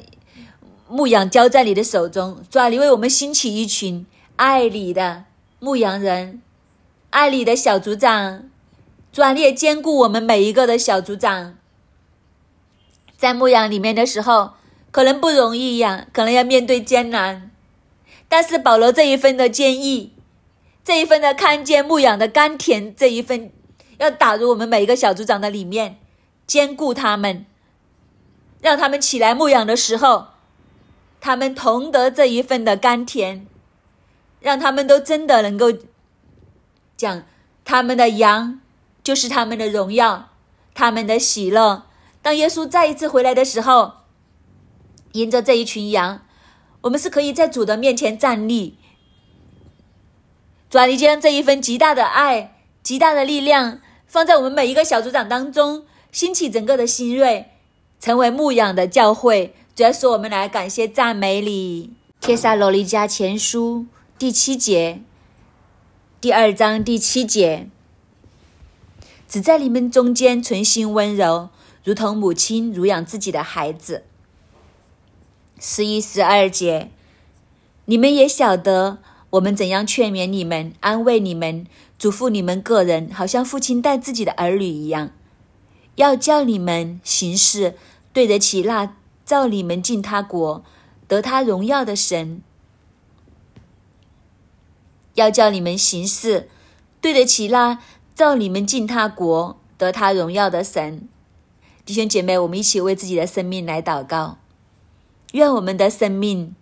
[0.90, 2.42] 牧羊交在你的手中。
[2.50, 4.08] 主啊，你为我们兴起一群
[4.38, 5.26] 爱你的
[5.60, 6.42] 牧羊人，
[7.12, 8.46] 爱你的小组长。
[9.12, 11.54] 主啊，你也兼顾我们每一个的小组长。
[13.24, 14.56] 在牧羊里面的时候，
[14.92, 17.50] 可能不容易呀，可能要面对艰难。
[18.28, 20.12] 但是保罗这一份的坚毅，
[20.84, 23.50] 这一份的看见牧养的甘甜，这一份
[23.98, 26.00] 要打入我们每一个小组长的里面，
[26.46, 27.46] 兼顾他们，
[28.60, 30.26] 让他们起来牧养的时候，
[31.22, 33.48] 他们同得这一份的甘甜，
[34.42, 35.72] 让他们都真的能够
[36.98, 37.24] 讲
[37.64, 38.60] 他们的羊
[39.02, 40.28] 就是他们的荣耀，
[40.74, 41.84] 他们的喜乐。
[42.24, 43.92] 当耶稣再一次回来的时候，
[45.12, 46.22] 迎着这一群羊，
[46.82, 48.78] 我们是可以在主的面前站立。
[50.70, 57.52] 主啊，你将这一份极大的爱、极大的力量放在我们每一个小组长当中，兴起整个的新锐，
[58.00, 59.54] 成为牧养的教会。
[59.76, 61.92] 主要是我们来感谢赞美你。
[62.22, 63.86] 帖撒罗尼迦前书
[64.18, 65.02] 第七节，
[66.22, 67.68] 第二章第七节，
[69.28, 71.50] 只在你们中间存心温柔，
[71.84, 74.04] 如同母亲乳养自己的孩子。
[75.60, 76.90] 十一、十二节，
[77.86, 79.00] 你们也晓得
[79.32, 81.66] 我们怎样劝勉你们、安慰你们、
[81.98, 85.12] 嘱咐你们个人，好像父亲待自己的儿女一样，
[85.96, 87.76] 要叫你们行事
[88.12, 90.64] 对得起那造你们进他国。
[91.06, 92.42] 得他荣耀的神，
[95.14, 96.50] 要叫你们行事
[97.00, 97.80] 对得起那
[98.16, 101.08] 造你们进他国、得他荣耀的神。
[101.86, 104.38] 弟兄姐妹，我们一起为自己的生命来祷告，
[105.34, 106.56] 愿我们的生命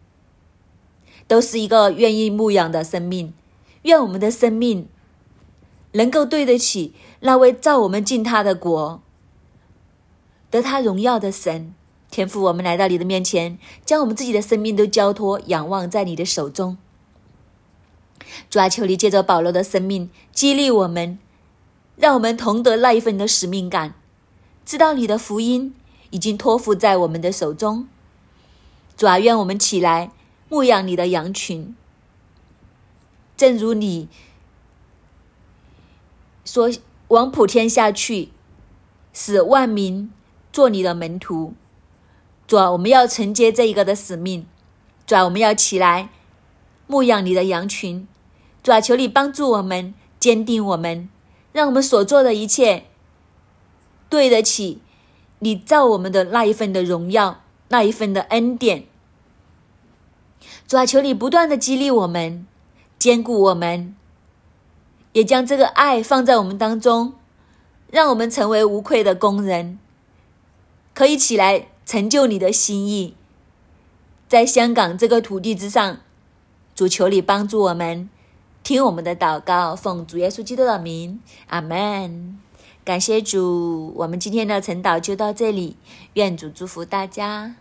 [1.27, 3.31] 都是一个愿意牧养的生命，
[3.83, 4.87] 愿我们的生命
[5.91, 9.03] 能够对得起那位造我们进他的国、
[10.49, 11.75] 得他荣耀的神。
[12.09, 16.77] 天父，我们来到你的面前，将我们自己的生命都交托、仰望在你的手中。
[18.49, 21.19] 主啊，求你借着保罗的生命激励我们，
[21.95, 23.93] 让我们同得那一份的使命感，
[24.65, 25.73] 知道你的福音
[26.11, 27.87] 已经托付在我们的手中。
[28.95, 30.11] 主啊，愿我们起来
[30.49, 31.75] 牧养你的羊群，
[33.35, 34.07] 正如你
[36.45, 36.69] 说
[37.09, 38.29] ：“往普天下去，
[39.13, 40.11] 使万民
[40.53, 41.53] 做你的门徒。”
[42.45, 44.45] 主啊，我们要承接这一个的使命。
[45.07, 46.09] 主啊，我们要起来
[46.85, 48.07] 牧养你的羊群。
[48.61, 51.09] 主啊，求你帮助我们，坚定我们，
[51.51, 52.85] 让我们所做的一切
[54.11, 54.81] 对得起
[55.39, 58.83] 你造我们的那一份的荣耀，那一份的恩典。
[60.67, 62.45] 主啊，求你不断的激励我们，
[62.99, 63.95] 坚固我们，
[65.13, 67.13] 也将这个爱放在我们当中，
[67.89, 69.79] 让我们成为无愧的工人，
[70.93, 71.69] 可以起来。
[71.83, 73.15] 成就你的心意，
[74.29, 75.97] 在香港这个土地之上，
[76.73, 78.09] 主求你帮助我们，
[78.63, 82.39] 听我们的祷告，奉主耶稣基督的名，阿门。
[82.83, 85.77] 感谢主，我们今天的晨祷就到这里，
[86.13, 87.55] 愿主祝福大家。